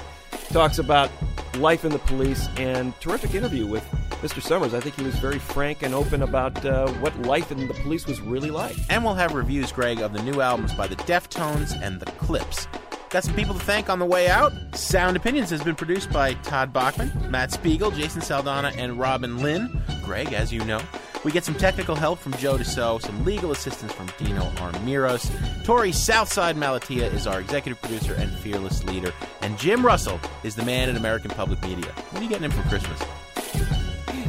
[0.49, 1.11] talks about
[1.59, 3.85] life in the police, and terrific interview with
[4.23, 4.41] Mr.
[4.41, 4.73] Summers.
[4.73, 8.07] I think he was very frank and open about uh, what life in the police
[8.07, 8.75] was really like.
[8.89, 12.67] And we'll have reviews, Greg, of the new albums by the Deftones and the Clipse.
[13.11, 14.53] Got some people to thank on the way out.
[14.75, 19.81] Sound Opinions has been produced by Todd Bachman, Matt Spiegel, Jason Saldanha, and Robin Linn.
[20.03, 20.81] Greg, as you know.
[21.25, 25.27] We get some technical help from Joe Deso, some legal assistance from Dino Armiros.
[25.65, 29.13] Torey Southside Malatia is our executive producer and fearless leader.
[29.41, 31.91] And Jim Russell is the man in American public media.
[32.11, 33.01] What are you getting him for Christmas?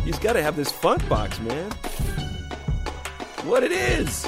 [0.06, 1.72] He's got to have this funk box, man.
[3.44, 4.28] What it is.